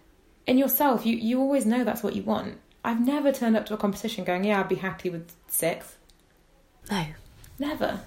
[0.47, 2.57] in yourself, you, you always know that's what you want.
[2.83, 5.97] I've never turned up to a competition going, yeah, I'd be happy with sixth.
[6.89, 7.05] No,
[7.59, 7.99] Never.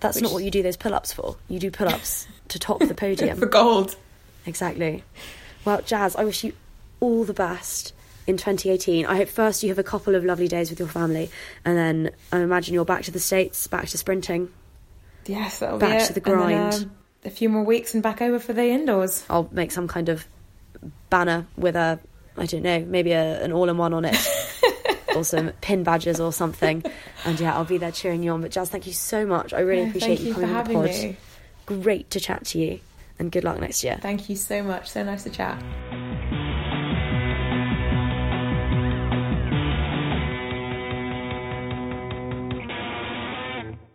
[0.00, 1.36] that's Which- not what you do those pull ups for.
[1.48, 3.38] You do pull ups to top the podium.
[3.40, 3.96] For gold.
[4.46, 5.04] Exactly.
[5.64, 6.52] Well, Jazz, I wish you
[7.00, 7.92] all the best
[8.26, 9.06] in 2018.
[9.06, 11.30] I hope first you have a couple of lovely days with your family,
[11.64, 14.48] and then I imagine you're back to the States, back to sprinting.
[15.26, 16.74] Yes, that'll Back be Back to the And then, grind.
[16.84, 16.90] um,
[17.24, 19.24] a few more weeks and back over for the indoors.
[19.28, 20.26] I'll make some kind of
[21.10, 21.98] banner with a,
[22.36, 24.16] I don't know, maybe a, an all in one on it.
[25.16, 26.84] or some pin badges or something.
[27.24, 28.42] And yeah, I'll be there cheering you on.
[28.42, 29.52] But Jazz, thank you so much.
[29.52, 30.84] I really Yeah, appreciate you you for coming on the pod.
[30.84, 31.16] me.
[31.66, 32.80] Great to chat to you.
[33.18, 33.98] And good luck next year.
[34.00, 34.90] Thank you so much.
[34.90, 35.60] So nice to chat.